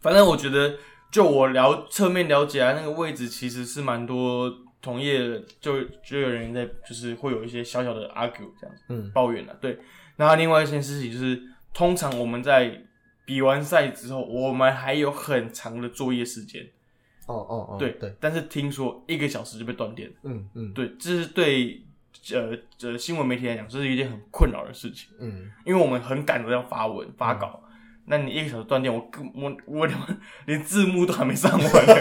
[0.01, 0.75] 反正我觉得。
[1.09, 9.55] 就我了侧面了解啊，那个位置其实是蛮多同业就就有人在，就是会有一些小小的 argue 这样子，嗯，抱怨了。
[9.61, 9.79] 对，
[10.17, 11.43] 然后另外一件事情就是，
[11.73, 12.83] 通常我们在
[13.25, 16.65] 比完赛之后，我们还有很长的作业时间。
[17.27, 18.15] 哦哦哦，对对。
[18.21, 20.09] 但是听说一个小时就被断电。
[20.23, 21.83] 嗯嗯，对，这是对
[22.33, 25.11] 呃呃新闻媒体来讲，这是一件很困扰的事情。
[25.19, 27.61] 嗯，因为我们很赶着要发文发稿。
[28.05, 29.89] 那你一个小时断电，我我我
[30.45, 31.93] 连字幕都还没上完呢。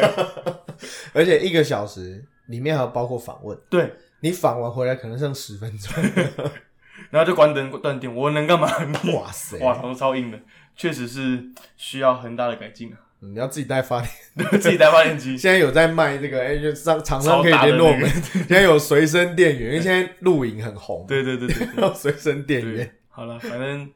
[1.12, 6.04] 而且一个小时里面还有包括访问，对你访完回来可能剩十分钟，
[7.10, 8.68] 然后就关灯断电，我能干嘛？
[9.14, 10.40] 哇塞，哇，头超硬的，
[10.76, 11.44] 确实是
[11.78, 12.98] 需要很大的改进啊。
[13.20, 14.12] 你要自己带发电，
[14.62, 15.38] 自己带发电机。
[15.38, 18.08] 现在有在卖这个，哎，就商厂商可以联络我们。
[18.10, 21.06] 现在有随身电源，因为现在露营很红。
[21.08, 22.92] 对对对对，要随身电源。
[23.10, 23.90] 好了，反正。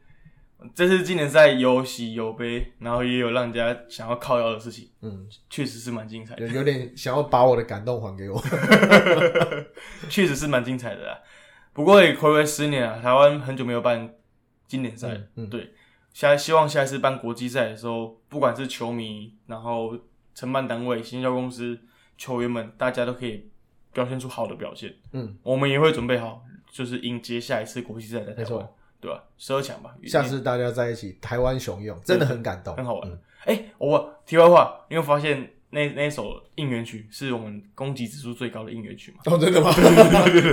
[0.76, 8.42] 这次今年赛有喜有悲，然后也有让人家想要靠腰的事情，嗯，确实是蛮精彩的，有点想要把我的感动还给我，
[10.10, 11.20] 确实是蛮精彩的啦。
[11.72, 14.14] 不过也回归十年啊，台湾很久没有办
[14.68, 15.72] 经典赛，嗯，对，
[16.12, 19.98] 下希望下一次办国际赛的时候，不管是球迷，然后
[20.36, 21.80] 承办单位、行销公司、
[22.18, 23.50] 球员们，大家都可以
[23.94, 28.70] 表现出好的表现，嗯，我们也会准备好，就是迎接下一次国际赛的台湾。
[29.02, 29.24] 对吧？
[29.38, 29.96] 十二强吧。
[30.06, 33.20] 下次大家在一起，台湾雄用，真的很感动，很好玩。
[33.46, 39.20] 哎，我题外话，你有发现那那首应援曲是我们攻击指数最高的应援曲吗？
[39.26, 39.72] 哦，真的吗？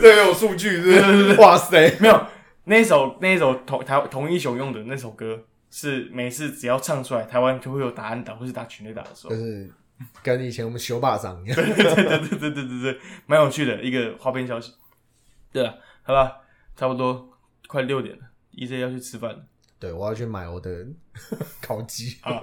[0.01, 1.97] 这有数据，是哇塞！
[1.99, 2.27] 没有
[2.65, 9.69] 那首那首同台同一雄用的那首歌，是每次只要唱出来，台湾就会有答案打或是打群内打的时候，就是
[10.23, 11.57] 跟以前我们修霸掌一样。
[11.57, 14.75] 对对对对对对对，蛮有趣的一个花边消息。
[15.53, 16.41] 对啊，好吧，
[16.77, 17.29] 差不多
[17.67, 18.23] 快六点了。
[18.57, 19.47] E J 要去吃饭，
[19.79, 20.87] 对我要去买我的
[21.61, 22.17] 烤鸡。
[22.23, 22.43] 好，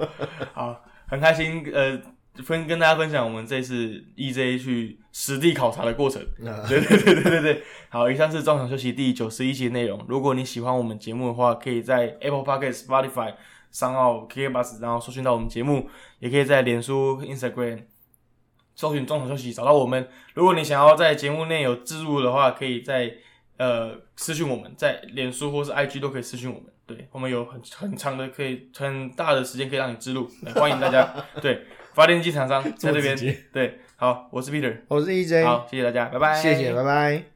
[0.54, 2.00] 好，很开心，呃，
[2.44, 6.24] 分跟大家分享我们这次 E J 去实地考察的过程。
[6.70, 10.06] 对对对对对对，好，以上是中场休息第九十一集内容。
[10.08, 13.34] 如果你喜欢我们节目的话，可以在 Apple Podcast、Spotify
[13.72, 17.86] 商号 K K Bus，然后搜寻到我们节目，也可以在脸书、Instagram
[18.76, 20.08] 搜寻中场休息找到我们。
[20.36, 23.16] 如果你想要在节目内有置入的话，可以在。
[23.58, 31.14] 呃，私信我们在脸书或是 IG 都可以私信我们，对我们有很很长的可以很大的时间可以让你知录，欢迎大家。
[31.42, 33.16] 对，发电机厂商 在这边。
[33.52, 37.33] 对，好，我是 Peter，我是 EJ，好，谢谢大家，拜拜，谢谢，拜拜。